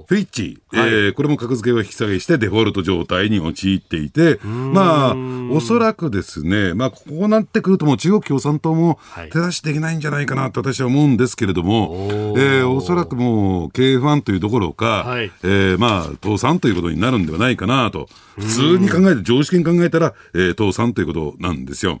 [0.00, 0.88] おフィッチ、はい。
[0.88, 5.16] えーこれも格付けを引き下げしてデフォルト状態に陥っていて、まあ、
[5.52, 9.30] おそらくですね、まあ、こうなってくるともう中国共産党もはい。
[9.30, 12.40] 手出しできないんじゃないかなと私は思うんですけれども、おー。
[12.40, 15.32] えーおそらくもう経営不安というどころか、はい。
[15.42, 18.08] えーまあ、倒産ということになるんではないかなと、
[18.38, 22.00] 普通に考えて、常識に考えたら、えー倒産ということなんですよ。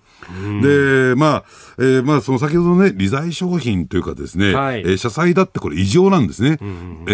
[0.62, 1.44] で、まあ、
[1.78, 6.58] えーまあ、その先ほどね、利財商品というかですね、はいえー社債だってこれ異常なんですね。
[6.60, 6.64] え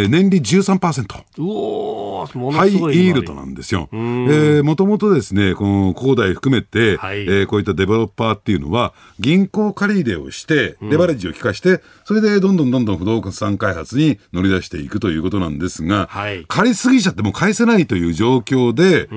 [0.04, 1.04] ー年利13%。
[1.38, 3.88] うおーもハイイのすごいールドなんですよ。
[3.92, 16.44] えーもともとですね、この恒大含めて、はいえーこういったデベロッパーっていうのは、銀行借り入れをして、レバレッジを効かして、それでどんどんどんどん不動産開発に乗り出していくということなんですが、はい。
[16.46, 19.14] 借りすぎちゃってもう返せないという状況で、で、え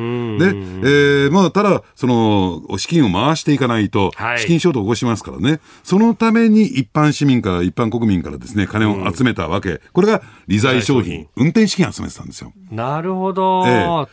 [1.27, 12.53] ー、まあ、ただ、その、資金を回していかないと、資金ショートを起こしますからね、そのために一般市民から、一般国民からですね、金を集めたわけ、これが利財商品、運転資金集めてたんですよ。
[12.71, 13.63] なるほど。
[13.67, 14.07] えー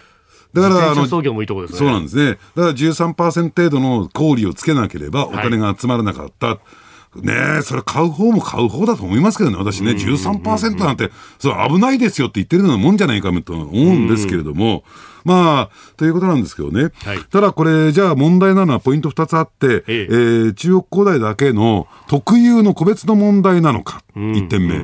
[0.55, 1.23] だから、あの、そう
[1.91, 2.39] なんですね。
[2.55, 6.47] だから13%程度の氷をつけなければお金が集まらなかった。
[6.47, 6.59] はい
[7.23, 14.85] ねえ、それ買う方も買う方だと思いますけどね、私ね、13%なんて、それ危ないですよって言ってるようなもんじゃないかと思うんですけれども、
[15.25, 16.91] まあ、ということなんですけどね。
[17.03, 20.03] はい、ただこれ、じゃあ問題なのはポイント2つあって、ええ。
[20.03, 24.75] えー、中国恒大だけの特有の個別の問題なのか、1点目、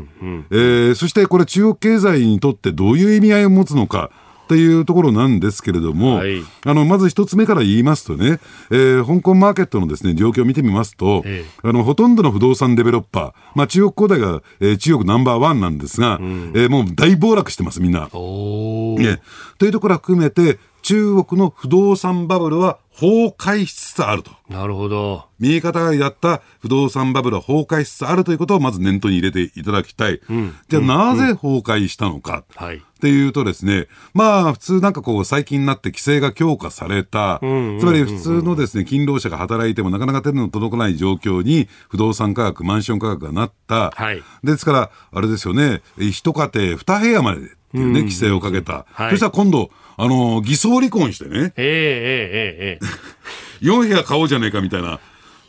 [0.51, 0.95] えー。
[0.95, 4.11] そしてこれ中国経済にとってどういう意味合いを持つのか。
[4.51, 8.41] っていうところなんですけれども、はい、あのまず一つ目から言いますとね、
[8.73, 18.01] えー、香港マーケットのですね状況を見てみますと、ええ、あのほとんどの不動産デベロッパー、まあ、中国恒大が、えー、中国ナンバーワンなんですが、うん、えー、もう大暴落してます、みんな。
[18.01, 24.31] ね、というところは含めて、中国の不動産バブルは崩壊しつつあると。
[24.49, 25.25] なるほど。
[25.39, 30.21] 右肩上がりだった不動産バブルは崩壊しつつあるということをまず念頭に入れていただきたい。
[30.29, 32.45] うん、じゃあなぜ崩壊したのか。
[32.61, 32.77] うん、はい。
[32.77, 43.93] っていうとですね、まあ普通なんかこう最近になって規制が強化された、つまり普通のですね、勤労者が働いてもなかなか手の届かない状況に不動産価格、マンション価格がなった。
[43.93, 44.23] はい。
[44.45, 48.85] ですから、あれですよね、一家庭二部屋までっていうね、規制をかけた。
[48.93, 49.71] はい、そしたら今度、
[50.03, 51.53] あの、偽装離婚してね。
[51.57, 52.85] ええええええ。
[53.61, 54.99] 4部屋買おうじゃねえかみたいな。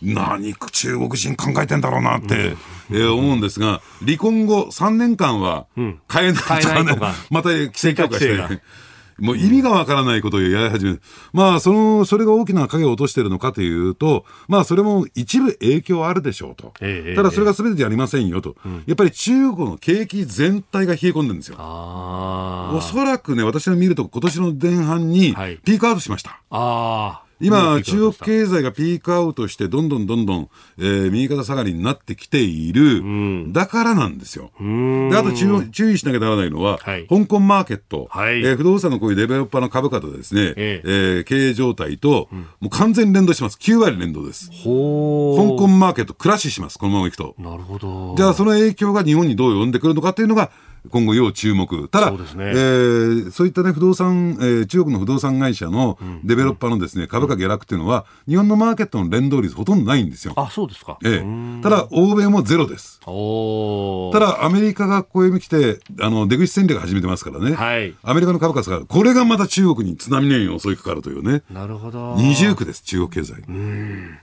[0.02, 5.68] 何中国人考えてんだろうなって、うん、えー、思うんですが、離婚後3年間は
[6.08, 6.98] 買えないとかね、
[7.30, 8.36] また規制強化して。
[9.22, 11.02] もう意味がわからないことをやり始める。
[11.32, 16.74] まあ、その、それが大きな影を落としているのかというと、まあ、それも一部影響あるでしょうと。
[16.82, 21.58] えただ、それが全てじゃありませんよと、えやっぱり中国の景気全体が冷え込んでるんですよ。
[21.58, 26.32] おそらくね、私の見ると今年の前半にピークアウトしました。
[26.32, 27.31] はい、ああ。
[27.42, 34.52] 今、中国経済がピークアウトして、どんどんどんどん、えー、右肩下がりになってきている、うん、だからなんですよ。
[34.60, 40.88] であと注注意しなきゃならないのは、はい、香港マーケット、はい、えー、不動産のこういうデベロッパーの株価とですね、ええ。
[41.22, 43.58] ー、経営状態と、うん、もう完全連動します。
[43.60, 44.50] 9割連動です。
[44.50, 47.36] 香港マーケットクラッシュします、このままいくと。
[47.38, 48.16] なるほど。
[48.18, 50.52] じゃあ、その影響が日本にどう及んでくるのかっていうのが、
[50.90, 51.88] 今後要注目。
[51.90, 60.34] ただ、そうですねえー、そういったね、不動産、えー、中国の不動産会社のデベロッパーのですね、株価下落っていうのは、日本のマーケットの連動率ほとんどないんですよ。
[60.36, 60.98] あ、そうですか。
[61.06, 63.00] ええただ、欧米もゼロです。
[63.06, 67.54] おただ、アメリカがここへ来て、あの、出口戦略始めてますからね。
[67.54, 67.94] はい。
[68.04, 68.86] アメリカの株価下がる。
[68.86, 71.44] これがまた中国に津波のように襲いかかるというね。
[71.52, 72.16] なるほど。
[72.18, 73.44] 二重苦です、中国経済。
[73.48, 74.18] うん。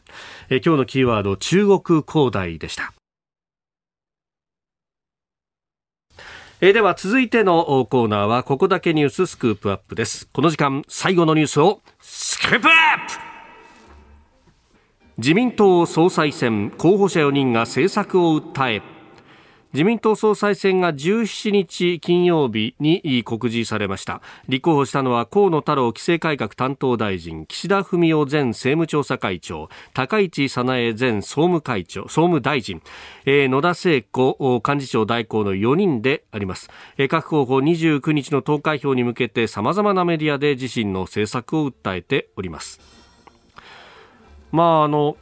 [0.50, 2.92] え今日のキーワード、中国恒大でした。
[6.61, 10.26] えー、では続いてのコーナーはここだけニューススクープアップです。
[10.32, 12.72] この時間最後のニュースをスクープアッ
[13.06, 13.14] プ。
[15.18, 18.82] 自民党総裁選候補者4人が政策を訴え
[19.75, 24.23] 自民党総裁選が17日金曜日に告示されました。
[24.49, 32.83] 立候補したのは河野太郎規制改革担当大臣岸田文雄前政務調査会長高市早苗前総務会長総務大臣、
[33.27, 42.81] えー、野田聖子幹事長代行の4人であります、えー、各候補29日の投開票に向けてさまざまなメディアで自身の政策を訴えております。
[44.51, 45.16] まああの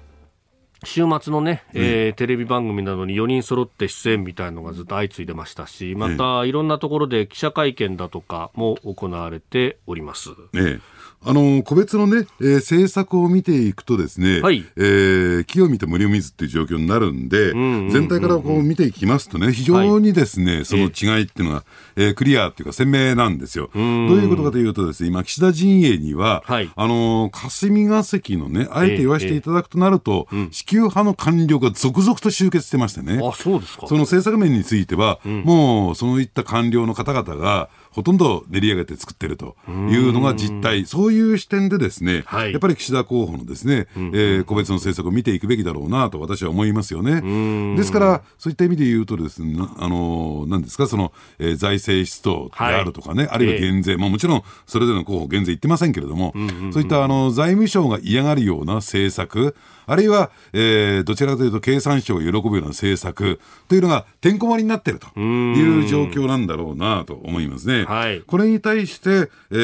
[0.86, 10.30] 週末のね、えー、テレビ番組などに4人揃って出演みたいなのがずっと相次いでましたし、またいろんなところで記者会見だとかも行われております。
[10.52, 10.80] ね
[11.26, 21.64] あの個別のね、えー、政策を見ていくとですね、はい、えー、木を見て森を見ずっていう状況になるんで、全体からこう見ていきますとね、非常にですね、はい、その違いっていうのは、
[21.96, 23.70] えー、クリアっていうか鮮明なんですよ。
[23.74, 33.86] どういうことかというとですね、今、岸田陣営には、はい、あの霞が関のね、あえて言わせていただくとなると、えーえー、支給派の官僚が続々と集結してましてね、あそうですか。
[33.86, 47.74] その政策面については、うん、もうそういった官僚の方々が、ほとんど練り上げて作ってるというのが実態、そういう視点でですね、はい、やっぱり岸田候補のですね、えー、個別の政策を見ていくべきだろうなと私は思いますよね。
[47.74, 56.34] ですから、そういった意味で言うとですね、あの、何ですか、その、えー、財政出動であるとかね、はい、あるいは減税、えー、まあもちろんそれぞれの候補減税言ってませんけれども、
[56.74, 67.84] そういったあの財務省が嫌がるような政策、あるいは、えー、どちらかというと経産省が喜ぶような政策というのがてんこ盛りになっているという状況なんだろうなと思いますね。
[67.84, 69.54] はい、これに対して、え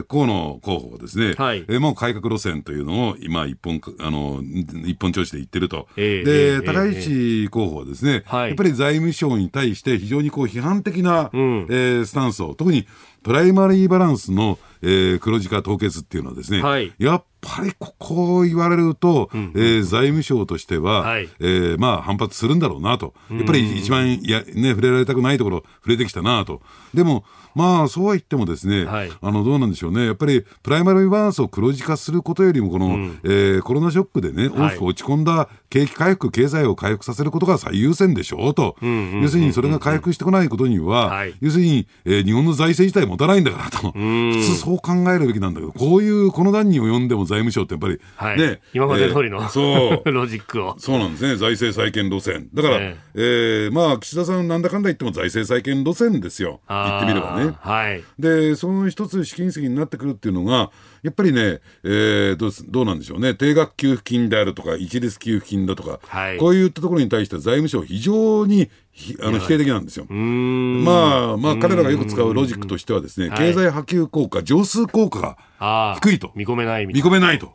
[0.00, 4.42] ー、河野候補はですね、はい、えー、もう改革路線というのを今一本、あの、
[4.84, 5.88] 一本調子で言ってると。
[5.96, 12.86] えー、で、えー、高市候補はですね、やっぱり財務省に対して非常にこう批判的な、うん、えー、スタンスを、特に
[13.22, 16.92] プライマリーバランスのえー、黒字化凍結っていうのはですね、はい。
[16.98, 23.14] やっぱりここ言われると、んえー財務省としては、はいえーまあ反発するんだろうなと。
[23.30, 26.60] やっぱり一番や、ね、触れられたくないところ触れてきたなと。
[26.94, 27.24] でも、
[27.54, 30.06] まあそうは言ってもですね、はいあのどうなんでしょうね。
[30.06, 32.90] やっぱりプライマリーバランスを黒字化することよりも、この、
[33.24, 38.76] えーコロナショックでね、大きく落ち込んだ景気回復、経済を回復させることが最優先でしょうと。
[38.82, 43.90] 要するにそれが回復してこないことには、はい要するに、えー日本の財政自体持たないんだからと。
[43.92, 48.60] 普通そう考えるべきなんだけど、こういう、この段に及んでも財務省ってやっぱり、はいね。
[48.74, 50.10] 今まで通りの、えーそう。
[50.12, 50.74] ロジックを。
[50.78, 52.48] そうなんですね、財政再建路線。
[52.52, 57.54] だから、ええーまあ、岸田さん、なんだかんだ言っても財政再建路線ですよ、言ってみればね。
[57.60, 58.02] はい。
[58.18, 60.70] で、その一つ試金石になってくるっていうのが、
[61.02, 68.89] やっぱりね、えーどうすどうなんでしょうね、定額給付金であるとか、一律給付金だとか、はいこういったところに対しては財務省、非常にひ
[69.22, 70.06] あの否定的なんですよ。
[70.06, 77.46] まあ、まあ、彼らがよく使うロジックとしてはですね、はい経済波及効果、乗数効果が低いと見込めない見込めないと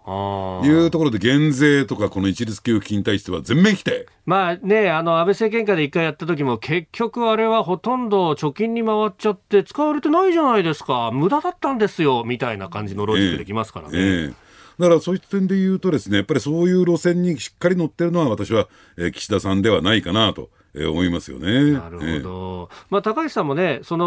[0.64, 4.08] いうところで、減税とか、この一律給付金に対しては全面否定。
[4.26, 11.12] まあね、あの安倍政権下で一回やった時も結局あれはほとんど貯金に回っちゃって使われてないじゃないですか。
[11.14, 12.24] 無駄だったんですよ。
[12.26, 13.93] みたいな感じのロジックできますからね。
[13.96, 14.45] ええ
[14.80, 18.68] だからそういった点で言うとですね、やっぱりそういう路線にしっかり乗ってるのは私は、
[18.98, 21.72] えー岸田さんではないかなと、えー思いますよね。
[21.72, 22.70] なるほど。
[22.90, 24.06] まあ高橋さんもね、その、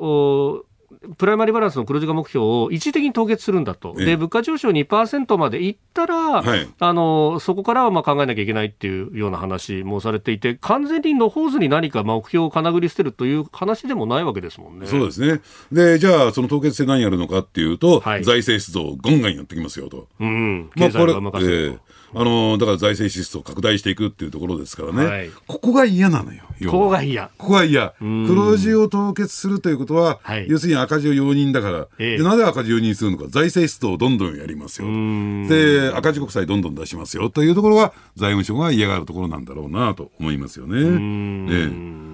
[0.00, 0.64] お
[1.16, 4.06] プライマリーバランスの黒字化目標を一時的に凍結するんだと、ええ。
[4.06, 6.68] で物価上昇2%までいったら、はい。
[6.78, 14.86] あのそこからはまあ考えなきゃいけないっていうような話もされていて、完全に野放図に何か目標をかなぐり捨てるという話でもないわけですもんね。
[14.86, 15.40] そうですね。
[15.70, 18.24] で、じゃあ、その凍結して何やるのかっていうと、はい。
[18.24, 20.08] 財政出動をガンガンやってきますよと。
[20.20, 21.74] うん、まあ、経済これ、が任せると。
[21.74, 25.30] ええあのだから財政支出を拡大していくっていうところですからね、はい。
[25.46, 27.30] ここが嫌なのよ、ここが嫌。
[27.38, 27.94] ここが嫌。
[27.98, 30.46] 黒字を凍結するということは、はい。
[30.48, 32.18] 要するに赤字を容認だから、ええ。
[32.18, 34.88] でなぜ赤字を容認するのか、財政出動をどんどんやりますよ。
[35.48, 37.30] で、赤字国債どんどん出しますよ。
[37.30, 40.78] というところが、財務省が嫌がるところなんだろうなと思いますよね。
[41.50, 41.70] え
[42.08, 42.11] え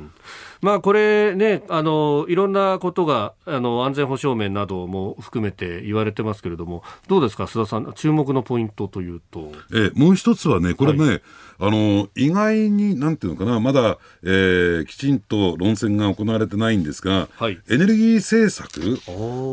[0.61, 9.53] まあこれね、あのいろんなことがあの安全保障面なども含めて言われてますけれども、どうですか、須田さん、注目のポイントというと。
[9.75, 11.23] えもう一つはね、これね、
[11.61, 17.59] あの意外に、なんていうのかな、まだ、えーきちんと論戦が行われてないんですが、はい。
[17.69, 18.81] エネルギー政策。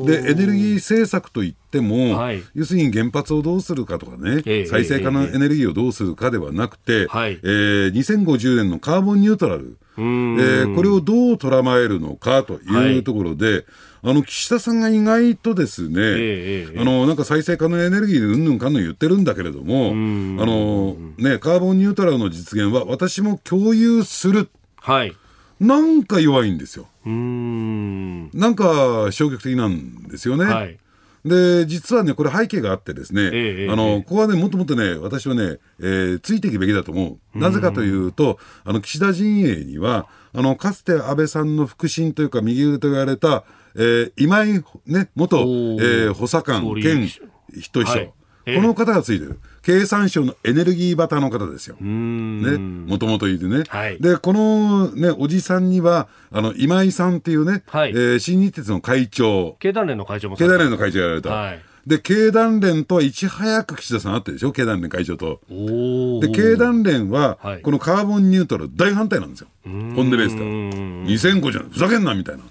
[0.06, 2.44] で、エネルギー政策といっても、はい。
[2.54, 7.40] 要するに原発をどうするかとかね、ええ再生可能エネルギーをどうするかではなくて、はい。
[7.44, 10.36] えー2050年のカーボンニュートラル、えん。
[10.38, 13.66] ーこれをどう捉まえるのかというところで、
[14.04, 25.16] あの岸田さんが意外とですね、ええええあのなんか再生可能エネルギーでうんぬんかんぬん言ってるんだけれども、あのね、カーボンニュートラルの実現は私も共有する、はい。
[25.60, 26.88] なんか弱いんですよ。
[27.06, 30.46] なんか消極的なんですよね。
[30.46, 30.78] はい。
[31.26, 34.02] で、実はね、これ背景があってですね、ええあの、ええ。
[34.04, 37.40] ここはね、もっともっとね、私はね、えーついていくべきだと思う。
[37.40, 43.44] なぜかというと、あの、岸田陣営には、あの、かつて安倍さんの腹心というか、右腕と言われた、
[43.76, 46.12] えー今井、ね、元、えおー。
[46.12, 47.24] ー補佐官兼人
[47.54, 48.14] 秘書、はい
[48.46, 48.56] ええ。
[48.58, 49.40] この方がついてる。
[49.64, 51.76] 経産省のエネルギーバターの方ですよ。
[51.80, 54.00] ね、もともといてね、はい。
[54.00, 57.90] でこの、ね、おじさんにはあの今井さんっていうね、はい。
[57.90, 59.56] えー新日鉄の会長。
[59.60, 61.62] 経団連の会長も経団連の会長やられた、はい。
[61.88, 64.52] で経団連とはいち早く岸田さん会ってるでしょ？
[64.52, 65.42] 経団連会長と。
[65.52, 67.62] おで経団連は、はい。
[67.62, 70.48] このカーボンニュートラル大反対なんですよ、本音ベースでは。
[71.32, 72.44] 2005じゃん、ふざけんなみたいな、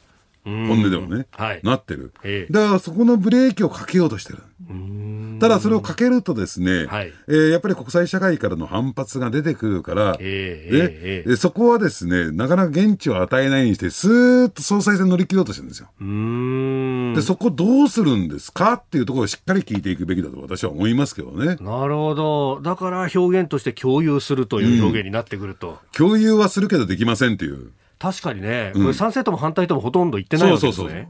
[0.45, 4.41] 本音ではね、はいなってる、ええだからそこのブレーキをかけようとしてる。
[5.41, 15.89] ただそれをかけるとですね、はいえーやっぱり国際社会からの反発が出てくるから、ええでええでそこはですね、なかなか現地を与えないようにして、スーッと総裁選乗り切ろうとしてるんですよ。
[16.01, 16.07] うー
[17.13, 17.15] ん。
[17.15, 21.57] で、そこどうするんですかっていうところをしっかり聞いていくべきだと私は思いますけどね。
[21.61, 22.61] なるほど。
[22.63, 25.79] だから表現として共有するという表現になってくると。
[25.97, 27.71] 共有はするけどできませんっていう。
[27.99, 30.87] 確かにね、これ賛成とも反対ともほとんど言ってないわけですね。
[30.87, 31.09] そうそうそう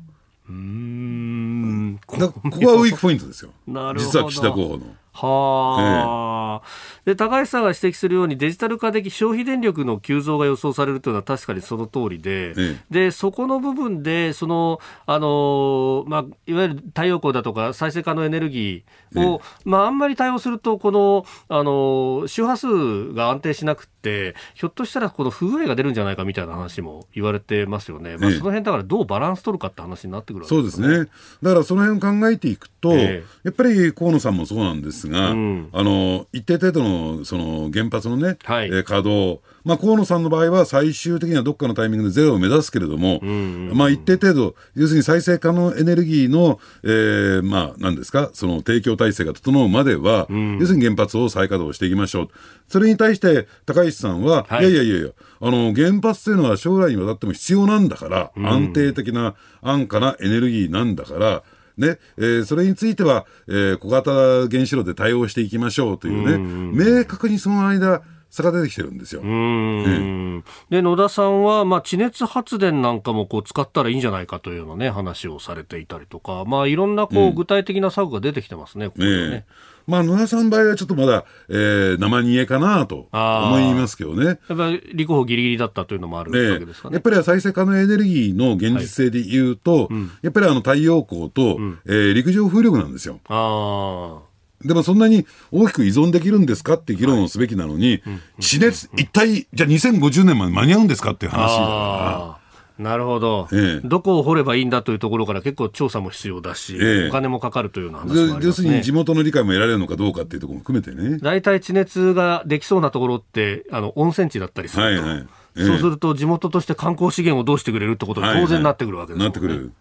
[0.51, 2.01] うーん。
[2.07, 2.28] ここは
[2.74, 3.51] ウィークポイントですよ。
[3.66, 4.87] なるほど実は岸田候補の。
[5.16, 6.62] はあ、
[7.04, 12.76] で高橋さんが指摘するようにデジタル化で消費電力の急増が予想されるというのは確かにその通りで、ええ。
[12.90, 28.36] でそこの部分でそのあの、まあ、いわゆる太陽光だとか再生可能エネルギーを、まあ、あんまり対応するとこのあの周波数が安定しなくてひょっとしたらこの不具合が出るんじゃないかみたいな話も言われてますよね、まあ、ええ。
[28.38, 31.08] その辺だからどうバランス取るかって話になってくるわけそうですね。
[31.42, 33.22] だからその辺を考えていくと、え。
[33.44, 52.28] やっぱり河野さんもそうなんですが、うん、あの一定程度のその原発のね、はい、えー、稼働、まあ、河野さんの場合は最終的にはどっかのタイミングでゼロを目指すけれども、うんうんうん、まあ、一定程度、要するに再生可能エネルギーの、えー、まあ、なんですか、その提供体制が整うまでは、うん、要するに原発を再稼働していきましょう。
[52.68, 61.42] それに対して高市さんは、はい、いやいやいや、あの原発というのは将来にわたっても必要なんだから、うん、安定的な安価なエネルギーなんだから、
[61.77, 61.99] ね。
[62.16, 64.11] えー、それについては、えー、小型
[64.49, 68.03] 原子炉で対応していきましょうというね、明確にその間、
[68.35, 69.20] 差が出てきてるんですよ。
[69.22, 79.31] うん、で野田さんは、まあ、地熱発電なんかもこう使ったらいいんじゃないかというような、ね、話をされていたりとか、まあ、いろんなこう具体的な策が出てきてますね、ここね。
[79.31, 79.47] ね
[79.87, 84.26] まあ、野田さんの場合はちょっとまだ、えー、生煮えかなと思いますけどね。
[84.26, 86.95] やっぱり立候補ぎりぎりだったというのもあるわけですかね。
[86.95, 93.20] やっぱり再生可能エネルギーの現実性で言うと、はいうん、やっぱりあの太陽光と、うん、えー、陸上風力なんですよ。
[93.28, 94.22] あ
[94.64, 102.34] でもそんなに大きく依存できるんですかって議論をすべきなのに、はい、地熱、一体、じゃあ2050年まで間に合うんですかっていう話だから。
[102.79, 111.18] なるほど、ええ、どこを掘ればいいんだというところから結構調査も必要だし、ええ、お金もかかるというような話もあります、ね、要するに地元の理解も得られるのかどうかっていうところも含めてね。
[111.18, 115.27] 大体地熱ができそうなところってあの温泉地だったりすると、はいはい。
[115.57, 119.37] え、そうすると地元として観光資源をどうしてくれるってことに当然なってくるわけですよね。
[119.37, 119.72] はいはい、なってくる。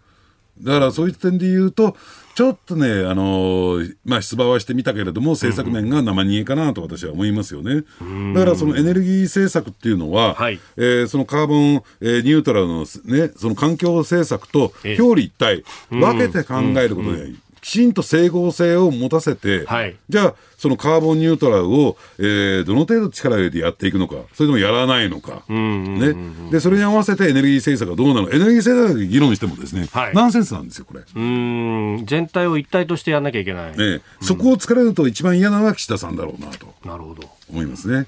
[0.61, 1.95] だからそういう点で言うと、
[2.35, 7.83] ちょっとね、あのー、まあ、出馬はしてみたけれども、政策面が生煮えかなと私は思いますよね。
[8.33, 17.33] だからそのエネルギー政策っていうのは、はい、えー、そのカーボン、えー、ニュートラルのね、その環境政策と表裏一体、分けて考えることで
[17.63, 26.13] きちんと整合性を持たせて、はい、じゃあ、そのカーボンニュートラルを、えー、どの程度力を入れてやっていくのか、それともやらないのか、ね、
[26.51, 31.03] でそれに合わせてエネルギー政策がどうなのエネルギー政策で議論してもですね、はい、ナンセンスなんですよ、これ。
[31.15, 33.77] うん全体を一体としてやらなきゃいけない。
[33.77, 36.67] ね、そこを疲れると一番嫌なのは岸田さんだろうなと。
[36.83, 37.29] なるほど。
[37.49, 38.07] 思いますね。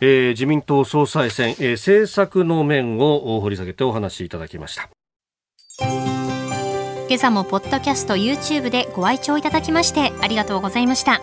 [0.00, 6.17] えー、自民党総裁選、えー、政策の面を掘り下げてお話しいただきました。
[7.08, 11.22] 今朝もポッドキャスト YouTube でご愛聴いただきましてありがとうございました。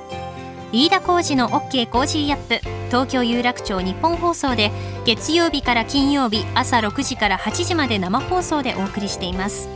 [0.72, 4.72] 飯田浩二の OK コージーアップ東京有楽町ニッポン放送で
[5.06, 9.70] 月曜日から金曜日朝6時から8時まで生放送でお送りしています。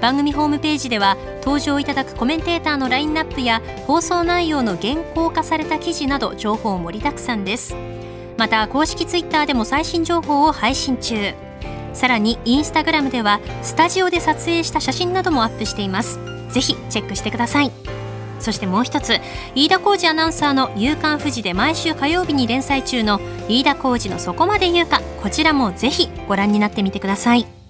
[0.00, 7.76] 番組ホームページでは登場いただくコメンテーターのラインナップや放送内容の原稿化された記事など情報盛りだくさんです。
[8.36, 11.32] また公式ツイッターでも最新情報を配信中。
[11.92, 16.18] さらにインスタグラムではスタジオで撮影した写真などもアップしています。
[16.50, 17.70] ぜひチェックしてください。
[18.40, 19.20] そしてもう一つ
[19.54, 27.61] 飯田浩二アナウンサーの「夕刊富士」で毎週火曜日に連載中の飯田浩二の「そこまで言うか」こちらもぜひご覧になってみてください。